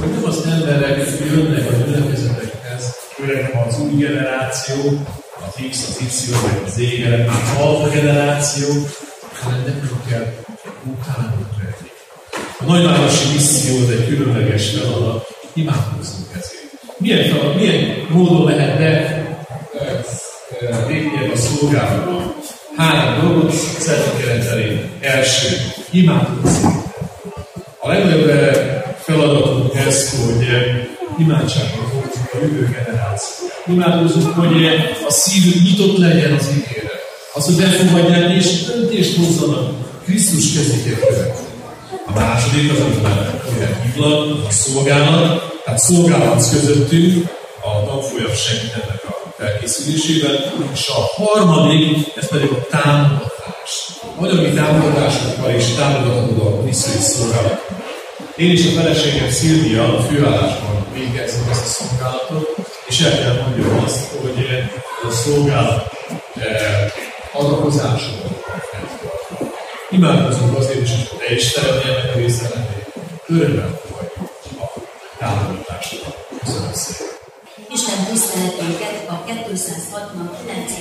hogy 0.00 0.10
nem 0.10 0.24
az 0.24 0.46
emberek 0.46 1.08
jönnek 1.32 1.68
a 1.68 1.72
gyülekezetekhez, 1.72 2.96
főleg 3.14 3.64
az 3.68 3.80
új 3.80 4.00
generáció, 4.00 4.76
az 5.56 5.66
X, 5.70 5.88
az 5.88 6.00
Y, 6.00 6.30
vagy 6.30 6.62
az 6.66 6.72
Z, 6.72 6.78
az 7.28 7.60
alfa 7.62 7.88
generáció, 7.88 8.68
hanem 9.42 9.60
nekünk 9.66 10.06
kell 10.08 10.34
utánunk 10.84 11.48
lenni. 11.58 11.90
A 12.58 12.64
nagyvárosi 12.64 13.32
misszió 13.32 13.82
az 13.82 13.90
egy 13.90 14.06
különleges 14.06 14.70
feladat, 14.70 15.28
imádkozzunk 15.52 16.26
ezért. 16.30 16.98
Milyen, 16.98 17.28
feladat, 17.28 17.56
milyen 17.56 18.06
módon 18.08 18.44
lehet 18.44 18.78
be 18.78 19.24
lépni 20.88 21.30
a 21.32 21.36
szolgálatban? 21.36 22.34
Három 22.76 23.28
dolgot 23.28 23.52
szeretnék 23.52 24.26
jelenteni. 24.26 24.90
Első, 25.00 25.56
imádkozzunk. 25.90 26.84
A 27.78 27.88
legnagyobb 27.88 28.30
feladatunk 28.98 29.74
ez, 29.74 30.10
hogy 30.10 30.46
imádságban 31.18 31.90
a 32.32 32.36
jövő 32.40 32.68
generáció. 32.72 33.46
Imádkozunk, 33.66 34.34
hogy 34.34 34.64
a 35.06 35.10
szívük 35.10 35.62
nyitott 35.62 35.96
legyen 35.96 36.32
az 36.32 36.48
ígére. 36.56 36.90
Az, 37.34 37.44
hogy 37.44 37.56
befogadják 37.56 38.34
és 38.36 38.64
döntést 38.64 39.16
hozzanak 39.16 39.72
Krisztus 40.04 40.52
követni. 40.52 41.48
A 42.06 42.12
második 42.12 42.72
az, 42.72 43.02
már 43.02 43.40
hívlak, 43.82 44.46
a 44.48 44.50
szolgálat, 44.50 45.60
tehát 45.64 45.78
szolgálat 45.78 46.50
közöttünk, 46.50 47.28
a 47.62 47.86
tanfolyam 47.86 48.34
segít 48.34 48.72
ennek 48.72 49.02
a 49.08 49.32
felkészülésében, 49.38 50.36
és 50.72 50.88
a 50.88 51.22
harmadik, 51.22 52.12
ez 52.16 52.28
pedig 52.28 52.50
a 52.50 52.66
támogatás. 52.70 53.90
Anyagi 54.16 54.52
támogatásokkal 54.52 55.50
és 55.50 55.64
támogathatod 55.76 56.46
a 56.46 56.62
missziói 56.64 57.02
szolgálat. 57.02 57.68
Én 58.40 58.50
is 58.50 58.66
a 58.66 58.70
feleségem 58.70 59.30
Szilvia 59.30 59.96
a 59.96 60.02
főállásban 60.02 60.86
végezzük 60.94 61.50
ezt 61.50 61.64
a 61.64 61.84
szolgálatot, 61.84 62.56
és 62.88 63.00
el 63.00 63.18
kell 63.18 63.42
mondjam 63.42 63.84
azt, 63.84 64.08
hogy 64.20 64.46
a 65.08 65.10
szolgálat 65.10 65.92
eh, 66.34 66.92
adakozásokon 67.32 68.36
Imádkozunk 69.90 70.56
azért 70.56 70.82
is, 70.82 70.90
hogy 70.90 71.18
te 71.18 71.34
is 71.34 71.42
szeretnél 71.42 71.96
ennek 71.96 72.14
része 72.14 72.48
lenni. 72.54 72.82
Örömmel 73.26 73.80
fogadjuk 73.86 74.30
a 74.58 74.80
támogatásodat. 75.18 76.26
Köszönöm 76.44 76.72
szépen. 76.72 77.06
Isten 77.72 78.04
tiszteletünket 78.10 79.08
a 79.08 79.24
269. 79.24 80.72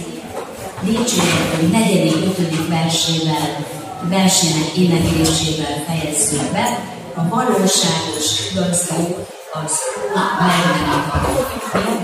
dicséretünk 0.81 1.71
4. 1.71 2.33
5. 2.37 2.67
versével, 2.67 3.65
versének 4.09 4.77
éneklésével 4.77 5.83
fejezzük 5.87 6.51
be. 6.51 6.97
A 7.19 7.27
valóságos 7.29 8.49
igazság 8.51 9.15
az 9.53 9.79
nem 10.11 11.03
akar. 11.07 11.99